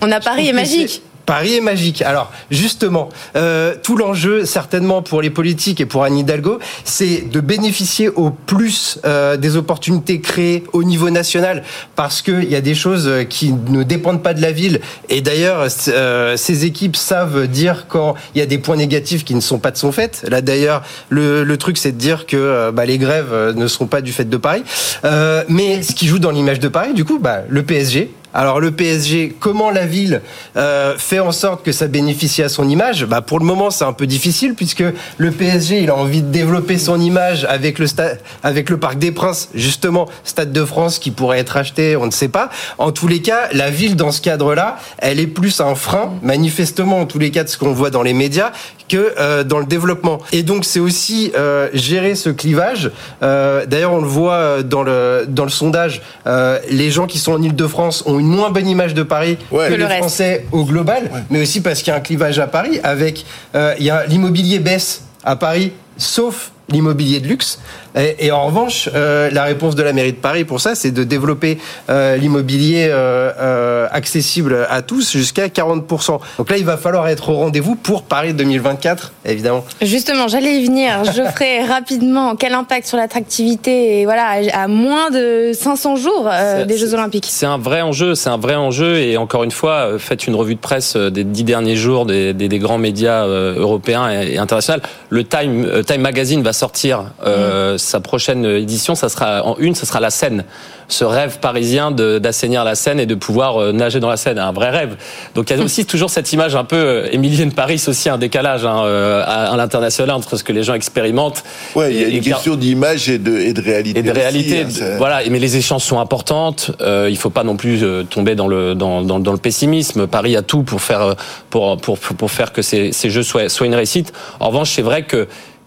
On 0.00 0.10
a 0.12 0.20
Paris 0.20 0.48
est 0.48 0.52
magique. 0.52 1.02
Paris 1.26 1.56
est 1.56 1.60
magique. 1.60 2.02
Alors 2.02 2.32
justement, 2.50 3.08
euh, 3.36 3.74
tout 3.82 3.96
l'enjeu 3.96 4.44
certainement 4.44 5.02
pour 5.02 5.20
les 5.20 5.30
politiques 5.30 5.80
et 5.80 5.86
pour 5.86 6.04
Anne 6.04 6.16
Hidalgo, 6.16 6.58
c'est 6.84 7.28
de 7.30 7.40
bénéficier 7.40 8.08
au 8.08 8.30
plus 8.30 8.98
euh, 9.04 9.36
des 9.36 9.56
opportunités 9.56 10.20
créées 10.20 10.64
au 10.72 10.84
niveau 10.84 11.10
national, 11.10 11.64
parce 11.96 12.22
qu'il 12.22 12.50
y 12.50 12.56
a 12.56 12.60
des 12.60 12.74
choses 12.74 13.10
qui 13.28 13.52
ne 13.52 13.82
dépendent 13.82 14.22
pas 14.22 14.34
de 14.34 14.40
la 14.40 14.52
ville. 14.52 14.80
Et 15.08 15.20
d'ailleurs, 15.20 15.66
euh, 15.88 16.36
ces 16.36 16.64
équipes 16.64 16.96
savent 16.96 17.46
dire 17.46 17.86
quand 17.88 18.14
il 18.34 18.38
y 18.38 18.42
a 18.42 18.46
des 18.46 18.58
points 18.58 18.76
négatifs 18.76 19.24
qui 19.24 19.34
ne 19.34 19.40
sont 19.40 19.58
pas 19.58 19.70
de 19.70 19.76
son 19.76 19.92
fait. 19.92 20.24
Là 20.28 20.40
d'ailleurs, 20.40 20.82
le, 21.08 21.44
le, 21.44 21.56
truc 21.56 21.78
c'est 21.78 21.92
de 21.92 21.98
dire 21.98 22.26
que 22.26 22.36
euh, 22.36 22.72
bah, 22.72 22.86
les 22.86 22.98
grèves 22.98 23.34
ne 23.56 23.66
sont 23.66 23.86
pas 23.86 24.00
du 24.00 24.12
fait 24.12 24.28
de 24.28 24.36
Paris. 24.36 24.62
Euh, 25.04 25.44
mais 25.48 25.82
ce 25.82 25.94
qui 25.94 26.06
joue 26.06 26.18
dans 26.18 26.30
l'image 26.30 26.60
de 26.60 26.68
Paris, 26.68 26.94
du 26.94 27.04
coup, 27.04 27.18
bah, 27.18 27.40
le 27.48 27.62
PSG, 27.62 28.10
alors 28.36 28.60
le 28.60 28.70
PSG, 28.70 29.34
comment 29.40 29.70
la 29.70 29.86
ville 29.86 30.20
euh, 30.58 30.94
fait 30.98 31.20
en 31.20 31.32
sorte 31.32 31.64
que 31.64 31.72
ça 31.72 31.86
bénéficie 31.86 32.42
à 32.42 32.50
son 32.50 32.68
image? 32.68 33.06
Bah, 33.06 33.22
Pour 33.22 33.38
le 33.38 33.46
moment, 33.46 33.70
c'est 33.70 33.86
un 33.86 33.94
peu 33.94 34.06
difficile 34.06 34.52
puisque 34.54 34.84
le 35.16 35.30
PSG, 35.30 35.80
il 35.82 35.88
a 35.88 35.96
envie 35.96 36.20
de 36.20 36.30
développer 36.30 36.76
son 36.76 37.00
image 37.00 37.46
avec 37.46 37.78
le, 37.78 37.86
stade, 37.86 38.20
avec 38.42 38.68
le 38.68 38.76
Parc 38.76 38.98
des 38.98 39.10
Princes, 39.10 39.48
justement, 39.54 40.06
Stade 40.22 40.52
de 40.52 40.64
France 40.66 40.98
qui 40.98 41.10
pourrait 41.10 41.38
être 41.38 41.56
acheté, 41.56 41.96
on 41.96 42.04
ne 42.04 42.10
sait 42.10 42.28
pas. 42.28 42.50
En 42.76 42.92
tous 42.92 43.08
les 43.08 43.22
cas, 43.22 43.48
la 43.52 43.70
ville, 43.70 43.96
dans 43.96 44.12
ce 44.12 44.20
cadre-là, 44.20 44.76
elle 44.98 45.18
est 45.18 45.26
plus 45.26 45.62
un 45.62 45.74
frein, 45.74 46.12
manifestement, 46.20 47.00
en 47.00 47.06
tous 47.06 47.18
les 47.18 47.30
cas, 47.30 47.42
de 47.42 47.48
ce 47.48 47.56
qu'on 47.56 47.72
voit 47.72 47.88
dans 47.88 48.02
les 48.02 48.12
médias, 48.12 48.52
que 48.88 49.14
euh, 49.18 49.44
dans 49.44 49.58
le 49.58 49.64
développement. 49.64 50.18
Et 50.32 50.42
donc, 50.42 50.66
c'est 50.66 50.78
aussi 50.78 51.32
euh, 51.34 51.68
gérer 51.72 52.14
ce 52.14 52.28
clivage. 52.28 52.90
Euh, 53.22 53.64
D'ailleurs, 53.66 53.94
on 53.94 54.00
le 54.00 54.06
voit 54.06 54.62
dans 54.62 54.82
le, 54.82 55.24
dans 55.26 55.44
le 55.44 55.50
sondage, 55.50 56.02
euh, 56.26 56.58
les 56.70 56.90
gens 56.90 57.06
qui 57.06 57.18
sont 57.18 57.32
en 57.32 57.42
Ile-de-France 57.42 58.04
ont 58.06 58.18
une 58.18 58.25
moins 58.26 58.50
bonne 58.50 58.68
image 58.68 58.94
de 58.94 59.02
Paris 59.02 59.38
ouais. 59.50 59.68
que, 59.68 59.74
que 59.74 59.78
les 59.78 59.96
Français 59.98 60.46
au 60.52 60.64
global, 60.64 61.04
ouais. 61.04 61.20
mais 61.30 61.42
aussi 61.42 61.60
parce 61.60 61.80
qu'il 61.80 61.90
y 61.90 61.94
a 61.94 61.96
un 61.96 62.00
clivage 62.00 62.38
à 62.38 62.46
Paris 62.46 62.80
avec 62.82 63.24
euh, 63.54 63.74
il 63.78 63.84
y 63.84 63.90
a 63.90 64.04
l'immobilier 64.06 64.58
baisse 64.58 65.04
à 65.24 65.36
Paris, 65.36 65.72
sauf 65.96 66.52
l'immobilier 66.68 67.20
de 67.20 67.28
luxe. 67.28 67.58
Et, 67.96 68.26
et, 68.26 68.32
en 68.32 68.46
revanche, 68.46 68.90
euh, 68.94 69.30
la 69.30 69.44
réponse 69.44 69.74
de 69.74 69.82
la 69.82 69.92
mairie 69.92 70.12
de 70.12 70.18
Paris 70.18 70.44
pour 70.44 70.60
ça, 70.60 70.74
c'est 70.74 70.90
de 70.90 71.04
développer 71.04 71.58
euh, 71.88 72.16
l'immobilier 72.16 72.88
euh, 72.90 73.32
euh 73.38 73.86
accessible 73.90 74.66
à 74.68 74.82
tous 74.82 75.12
jusqu'à 75.12 75.46
40%. 75.46 76.18
Donc 76.38 76.50
là, 76.50 76.58
il 76.58 76.64
va 76.64 76.76
falloir 76.76 77.08
être 77.08 77.30
au 77.30 77.36
rendez-vous 77.36 77.76
pour 77.76 78.02
Paris 78.02 78.34
2024, 78.34 79.12
évidemment. 79.24 79.64
Justement, 79.80 80.28
j'allais 80.28 80.60
y 80.60 80.66
venir. 80.66 81.04
Je 81.16 81.22
ferai 81.22 81.62
rapidement 81.62 82.36
quel 82.36 82.52
impact 82.52 82.86
sur 82.86 82.96
l'attractivité 82.96 84.00
et 84.00 84.04
voilà 84.04 84.40
à 84.52 84.68
moins 84.68 85.10
de 85.10 85.52
500 85.54 85.96
jours 85.96 86.28
euh, 86.30 86.64
des 86.64 86.76
Jeux 86.76 86.92
Olympiques? 86.94 87.26
C'est 87.28 87.46
un 87.46 87.58
vrai 87.58 87.80
enjeu, 87.80 88.14
c'est 88.14 88.28
un 88.28 88.38
vrai 88.38 88.56
enjeu 88.56 88.98
et 88.98 89.16
encore 89.16 89.44
une 89.44 89.50
fois, 89.50 89.98
faites 89.98 90.26
une 90.26 90.34
revue 90.34 90.56
de 90.56 90.60
presse 90.60 90.96
des 90.96 91.24
dix 91.24 91.44
derniers 91.44 91.76
jours 91.76 92.06
des, 92.06 92.34
des, 92.34 92.48
des 92.48 92.58
grands 92.58 92.78
médias 92.78 93.24
européens 93.24 94.10
et, 94.10 94.34
et 94.34 94.38
internationaux. 94.38 94.82
Le 95.08 95.24
Time, 95.24 95.82
Time 95.86 96.00
Magazine 96.00 96.42
va 96.42 96.52
sortir 96.56 97.04
euh, 97.24 97.78
sa 97.78 98.00
prochaine 98.00 98.44
édition, 98.44 98.94
ça 98.94 99.08
sera 99.08 99.44
en 99.46 99.56
une, 99.58 99.74
ça 99.74 99.86
sera 99.86 100.00
la 100.00 100.10
Seine. 100.10 100.44
Ce 100.88 101.04
rêve 101.04 101.38
parisien 101.40 101.90
d'assainir 101.90 102.62
la 102.64 102.74
Seine 102.76 103.00
et 103.00 103.06
de 103.06 103.14
pouvoir 103.16 103.60
euh, 103.60 103.72
nager 103.72 103.98
dans 104.00 104.08
la 104.08 104.16
Seine, 104.16 104.38
un 104.38 104.52
vrai 104.52 104.70
rêve. 104.70 104.96
Donc 105.34 105.50
il 105.50 105.56
y 105.56 105.60
a 105.60 105.62
aussi 105.64 105.84
toujours 105.84 106.10
cette 106.10 106.32
image 106.32 106.54
un 106.54 106.64
peu 106.64 106.76
euh, 106.76 107.08
Emilienne 107.12 107.52
Paris, 107.52 107.82
aussi 107.86 108.08
un 108.08 108.18
décalage 108.18 108.64
hein, 108.64 108.82
à, 109.26 109.52
à 109.52 109.56
l'international 109.56 110.14
entre 110.16 110.36
ce 110.36 110.44
que 110.44 110.52
les 110.52 110.62
gens 110.62 110.74
expérimentent. 110.74 111.42
Ouais, 111.74 111.92
il 111.92 112.00
y 112.00 112.04
a 112.04 112.08
une 112.08 112.20
question 112.22 112.56
d'image 112.56 113.08
et 113.08 113.18
de, 113.18 113.36
et 113.36 113.52
de 113.52 113.60
réalité. 113.62 113.98
et 113.98 114.02
de 114.02 114.10
aussi, 114.10 114.20
réalité. 114.20 114.62
hein, 114.82 114.94
voilà, 114.98 115.20
mais 115.30 115.38
les 115.38 115.56
échanges 115.56 115.82
sont 115.82 116.00
importantes. 116.00 116.70
Euh, 116.80 117.08
il 117.10 117.16
faut 117.16 117.30
pas 117.30 117.44
non 117.44 117.56
plus 117.56 117.82
tomber 118.08 118.34
dans 118.34 118.48
le 118.48 118.74
dans, 118.74 119.02
dans, 119.02 119.18
dans 119.18 119.32
le 119.32 119.38
pessimisme. 119.38 120.06
Paris 120.06 120.36
a 120.36 120.42
tout 120.42 120.62
pour 120.62 120.80
faire 120.80 121.16
pour 121.50 121.76
pour 121.78 121.98
pour 121.98 122.30
faire 122.30 122.52
que 122.52 122.62
ces, 122.62 122.92
ces 122.92 123.10
jeux 123.10 123.22
soient 123.24 123.48
soient 123.48 123.66
une 123.66 123.74
réussite. 123.74 124.12
En 124.40 124.48
revanche, 124.48 124.70
c'est 124.70 124.82
vrai 124.82 125.02
que 125.02 125.26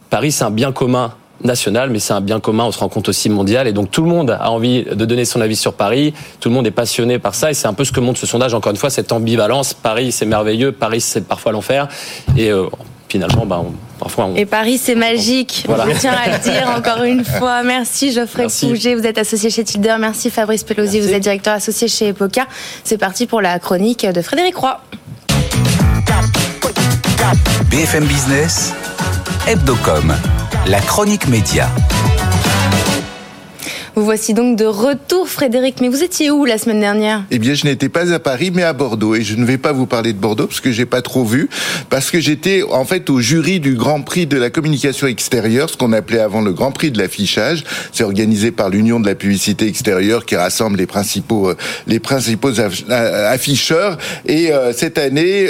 Paris 0.09 0.31
c'est 0.31 0.43
un 0.43 0.51
bien 0.51 0.71
commun 0.71 1.13
national, 1.43 1.89
mais 1.89 1.99
c'est 1.99 2.11
un 2.13 2.19
bien 2.21 2.39
commun, 2.41 2.65
on 2.65 2.71
se 2.71 2.79
rend 2.79 2.89
compte 2.89 3.07
aussi 3.07 3.29
mondial, 3.29 3.65
et 3.67 3.71
donc 3.71 3.91
tout 3.91 4.01
le 4.03 4.09
monde 4.09 4.31
a 4.31 4.51
envie 4.51 4.83
de 4.83 5.05
donner 5.05 5.23
son 5.23 5.39
avis 5.39 5.55
sur 5.55 5.73
Paris, 5.73 6.13
tout 6.41 6.49
le 6.49 6.55
monde 6.55 6.67
est 6.67 6.71
passionné 6.71 7.17
par 7.17 7.33
ça, 7.33 7.49
et 7.49 7.53
c'est 7.53 7.67
un 7.67 7.73
peu 7.73 7.85
ce 7.85 7.93
que 7.93 8.01
montre 8.01 8.19
ce 8.19 8.25
sondage, 8.27 8.53
encore 8.53 8.71
une 8.71 8.77
fois, 8.77 8.89
cette 8.89 9.11
ambivalence, 9.13 9.73
Paris 9.73 10.11
c'est 10.11 10.25
merveilleux, 10.25 10.73
Paris 10.73 10.99
c'est 10.99 11.25
parfois 11.25 11.53
l'enfer, 11.53 11.87
et 12.35 12.51
euh, 12.51 12.65
finalement, 13.07 13.45
bah, 13.45 13.61
on- 13.65 13.71
parfois 13.99 14.25
on... 14.25 14.35
Et 14.35 14.45
Paris, 14.45 14.77
c'est 14.77 14.95
magique. 14.95 15.63
Voilà. 15.65 15.85
Je 15.93 15.97
tiens 15.99 16.13
à 16.13 16.29
le 16.29 16.37
dire 16.43 16.69
encore 16.77 17.03
une 17.03 17.23
fois. 17.25 17.63
Merci 17.63 18.11
Geoffrey. 18.13 18.47
Pouget, 18.61 18.95
vous 18.95 19.05
êtes 19.05 19.17
associé 19.17 19.49
chez 19.49 19.63
Tilder. 19.63 19.95
Merci 19.99 20.29
Fabrice 20.29 20.63
Pelosi, 20.63 20.99
vous 20.99 21.11
êtes 21.13 21.23
directeur 21.23 21.53
associé 21.53 21.87
chez 21.87 22.09
Epoca. 22.09 22.45
C'est 22.83 22.97
parti 22.97 23.25
pour 23.27 23.41
la 23.41 23.59
chronique 23.59 24.05
de 24.05 24.21
Frédéric 24.21 24.55
Roy. 24.57 24.79
BFM 27.69 28.05
Business, 28.05 28.73
Hebdocom, 29.47 30.13
la 30.67 30.79
chronique 30.81 31.27
média. 31.27 31.69
Vous 33.99 34.05
voici 34.05 34.33
donc 34.33 34.55
de 34.55 34.63
retour 34.63 35.27
Frédéric, 35.27 35.81
mais 35.81 35.89
vous 35.89 36.03
étiez 36.03 36.31
où 36.31 36.45
la 36.45 36.57
semaine 36.57 36.79
dernière? 36.79 37.25
Eh 37.31 37.37
bien, 37.37 37.53
je 37.53 37.65
n'étais 37.65 37.89
pas 37.89 38.13
à 38.13 38.19
Paris, 38.19 38.49
mais 38.49 38.63
à 38.63 38.71
Bordeaux. 38.71 39.13
Et 39.13 39.23
je 39.23 39.35
ne 39.35 39.43
vais 39.43 39.57
pas 39.57 39.73
vous 39.73 39.87
parler 39.87 40.13
de 40.13 40.17
Bordeaux 40.17 40.47
parce 40.47 40.61
que 40.61 40.71
j'ai 40.71 40.85
pas 40.85 41.01
trop 41.01 41.25
vu, 41.25 41.49
parce 41.89 42.09
que 42.09 42.21
j'étais 42.21 42.63
en 42.63 42.85
fait 42.85 43.09
au 43.09 43.19
jury 43.19 43.59
du 43.59 43.75
Grand 43.75 43.99
Prix 43.99 44.25
de 44.25 44.37
la 44.37 44.49
communication 44.49 45.05
extérieure, 45.05 45.69
ce 45.69 45.75
qu'on 45.75 45.91
appelait 45.91 46.21
avant 46.21 46.39
le 46.39 46.53
Grand 46.53 46.71
Prix 46.71 46.91
de 46.91 46.97
l'affichage. 46.97 47.65
C'est 47.91 48.05
organisé 48.05 48.51
par 48.51 48.69
l'Union 48.69 49.01
de 49.01 49.05
la 49.05 49.15
publicité 49.15 49.67
extérieure 49.67 50.25
qui 50.25 50.37
rassemble 50.37 50.77
les 50.77 50.87
principaux 50.87 51.49
euh, 51.49 51.57
les 51.85 51.99
principaux 51.99 52.57
euh, 52.57 53.33
afficheurs. 53.33 53.97
Et 54.25 54.53
euh, 54.53 54.71
cette 54.71 54.97
année, 54.97 55.49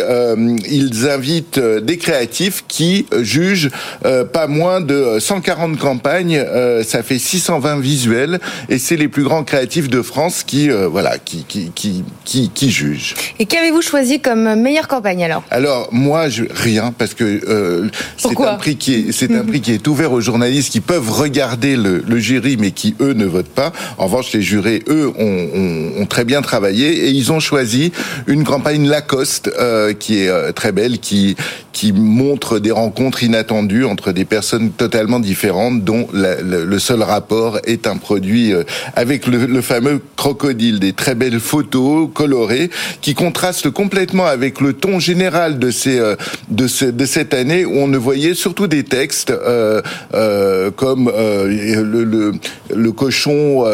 ils 0.67 1.07
invitent 1.07 1.59
des 1.59 1.97
créatifs 1.97 2.63
qui 2.67 3.05
jugent 3.21 3.69
pas 4.01 4.47
moins 4.47 4.81
de 4.81 5.19
140 5.19 5.77
campagnes. 5.77 6.43
Ça 6.83 7.03
fait 7.03 7.19
620 7.19 7.79
visuels, 7.79 8.38
et 8.69 8.77
c'est 8.77 8.95
les 8.97 9.07
plus 9.07 9.23
grands 9.23 9.43
créatifs 9.43 9.89
de 9.89 10.01
France 10.01 10.43
qui 10.43 10.69
euh, 10.69 10.87
voilà 10.87 11.17
qui 11.17 11.43
qui 11.47 11.71
qui 11.75 12.03
qui, 12.25 12.49
qui 12.49 12.69
jugent. 12.71 13.15
Et 13.39 13.45
qu'avez-vous 13.45 13.81
choisi 13.81 14.19
comme 14.19 14.55
meilleure 14.55 14.87
campagne 14.87 15.23
alors? 15.23 15.43
Alors 15.49 15.89
moi, 15.91 16.29
je, 16.29 16.43
rien 16.49 16.93
parce 16.97 17.13
que 17.13 17.23
euh, 17.47 17.89
c'est 18.17 18.39
un 18.39 18.55
prix 18.55 18.75
qui 18.77 18.93
est 18.95 19.11
c'est 19.11 19.31
un 19.35 19.43
prix 19.43 19.61
qui 19.61 19.71
est 19.73 19.87
ouvert 19.87 20.11
aux 20.11 20.21
journalistes 20.21 20.71
qui 20.71 20.81
peuvent 20.81 21.09
regarder 21.11 21.75
le, 21.75 22.03
le 22.07 22.19
jury, 22.19 22.57
mais 22.59 22.71
qui 22.71 22.95
eux 23.01 23.13
ne 23.13 23.25
votent 23.25 23.47
pas. 23.47 23.71
En 23.97 24.05
revanche, 24.05 24.31
les 24.33 24.41
jurés 24.41 24.83
eux 24.89 25.07
ont, 25.17 25.49
ont, 25.53 26.01
ont 26.01 26.05
très 26.05 26.25
bien 26.25 26.41
travaillé 26.41 27.05
et 27.05 27.09
ils 27.09 27.31
ont 27.31 27.39
choisi 27.39 27.91
une 28.27 28.43
campagne 28.43 28.87
Lacoste 28.87 29.49
euh, 29.59 29.93
qui 29.93 30.19
est 30.19 30.53
très 30.53 30.71
belle, 30.71 30.99
qui 30.99 31.35
qui 31.71 31.93
montre 31.93 32.59
des 32.59 32.71
rencontres 32.71 33.23
inattendues 33.23 33.85
entre 33.85 34.11
des 34.11 34.25
personnes 34.25 34.71
totalement 34.71 35.19
différentes, 35.19 35.83
dont 35.85 36.07
la- 36.11 36.41
le, 36.41 36.65
le 36.65 36.79
seul 36.79 37.01
rapport 37.03 37.59
est 37.65 37.87
un 37.87 37.95
produit 37.95 38.18
euh, 38.25 38.63
avec 38.95 39.27
le, 39.27 39.45
le 39.45 39.61
fameux 39.61 40.01
crocodile, 40.15 40.79
des 40.79 40.93
très 40.93 41.15
belles 41.15 41.39
photos 41.39 42.09
colorées 42.13 42.69
qui 43.01 43.13
contrastent 43.13 43.69
complètement 43.69 44.25
avec 44.25 44.61
le 44.61 44.73
ton 44.73 44.99
général 44.99 45.59
de 45.59 45.71
ces 45.71 45.99
euh, 45.99 46.15
de, 46.49 46.67
ce, 46.67 46.85
de 46.85 47.05
cette 47.05 47.33
année 47.33 47.65
où 47.65 47.77
on 47.77 47.87
ne 47.87 47.97
voyait 47.97 48.33
surtout 48.33 48.67
des 48.67 48.83
textes 48.83 49.31
euh, 49.31 49.81
euh, 50.13 50.71
comme 50.71 51.11
euh, 51.13 51.47
le, 51.83 52.03
le, 52.03 52.33
le 52.75 52.91
cochon. 52.91 53.65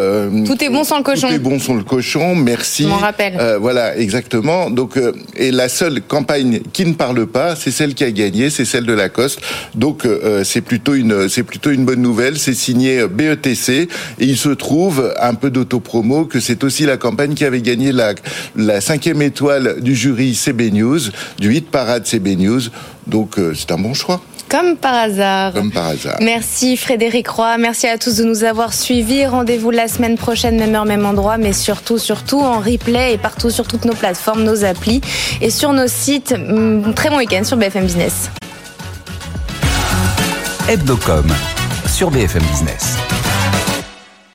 Tout 0.46 0.64
est 0.64 0.70
bon 0.70 0.84
sans 0.84 0.98
le 0.98 1.04
cochon. 1.04 1.28
Tout 1.28 1.34
est 1.34 1.40
bon 1.40 1.60
sans 1.60 1.76
le 1.76 1.84
cochon. 1.84 2.36
Merci. 2.36 2.84
Je 2.84 2.88
m'en 2.88 2.98
rappelle. 2.98 3.38
Voilà, 3.60 3.98
exactement. 3.98 4.70
Donc, 4.70 5.00
et 5.36 5.52
la 5.52 5.70
seule 5.70 6.02
campagne 6.02 6.62
qui 6.74 6.86
ne 6.86 6.94
parle 6.94 7.26
pas, 7.26 7.56
c'est 7.56 7.72
celle 7.72 7.94
qui 7.94 8.04
a 8.04 8.12
gagné, 8.12 8.50
c'est 8.50 8.66
celle 8.66 8.86
de 8.86 8.94
Lacoste. 8.94 9.40
Donc, 9.74 10.04
c'est 10.44 10.62
plutôt 10.62 10.94
une, 10.94 11.30
c'est 11.30 11.44
plutôt 11.44 11.72
une 11.72 11.86
bonne 11.86 12.02
nouvelle. 12.02 12.38
C'est 12.38 12.54
signé 12.54 13.08
BETC 13.08 13.70
et 14.20 14.35
il 14.36 14.38
se 14.38 14.50
trouve 14.50 15.14
un 15.18 15.34
peu 15.34 15.50
d'autopromo 15.50 16.26
que 16.26 16.42
c'est 16.42 16.66
aussi 16.66 16.86
la 16.86 16.98
campagne 16.98 17.36
qui 17.36 17.46
avait 17.46 17.62
gagné 17.62 17.94
la, 17.94 18.16
la 18.58 18.82
cinquième 18.82 19.22
étoile 19.22 19.80
du 19.80 19.96
jury 19.96 20.36
CB 20.36 20.72
News, 20.72 21.00
du 21.40 21.56
hit 21.56 21.72
parade 21.72 22.06
CB 22.06 22.36
News. 22.36 22.60
Donc, 23.08 23.40
euh, 23.40 23.54
c'est 23.56 23.72
un 23.72 23.78
bon 23.78 23.94
choix, 23.94 24.20
Comme 24.50 24.76
par 24.76 24.94
hasard. 24.94 25.54
comme 25.54 25.72
par 25.72 25.86
hasard. 25.86 26.18
Merci 26.20 26.76
Frédéric 26.76 27.30
Roy, 27.30 27.58
merci 27.58 27.88
à 27.88 27.98
tous 27.98 28.18
de 28.18 28.26
nous 28.26 28.44
avoir 28.44 28.74
suivis. 28.74 29.26
Rendez-vous 29.26 29.72
la 29.72 29.88
semaine 29.88 30.18
prochaine, 30.18 30.60
même 30.60 30.76
heure, 30.76 30.84
même 30.84 31.06
endroit, 31.06 31.38
mais 31.38 31.54
surtout, 31.54 31.98
surtout 31.98 32.42
en 32.42 32.60
replay 32.60 33.14
et 33.14 33.18
partout 33.18 33.50
sur 33.52 33.66
toutes 33.68 33.86
nos 33.86 33.96
plateformes, 33.96 34.44
nos 34.44 34.66
applis 34.66 35.00
et 35.40 35.50
sur 35.50 35.72
nos 35.72 35.88
sites. 35.88 36.34
Hum, 36.34 36.94
Très 36.94 37.10
bon 37.10 37.20
week-end 37.20 37.46
sur 37.46 37.56
BFM 37.56 37.86
Business. 37.86 38.30
Hebdocom 40.68 41.24
sur 41.88 42.12
BFM 42.12 42.44
Business. 42.52 42.98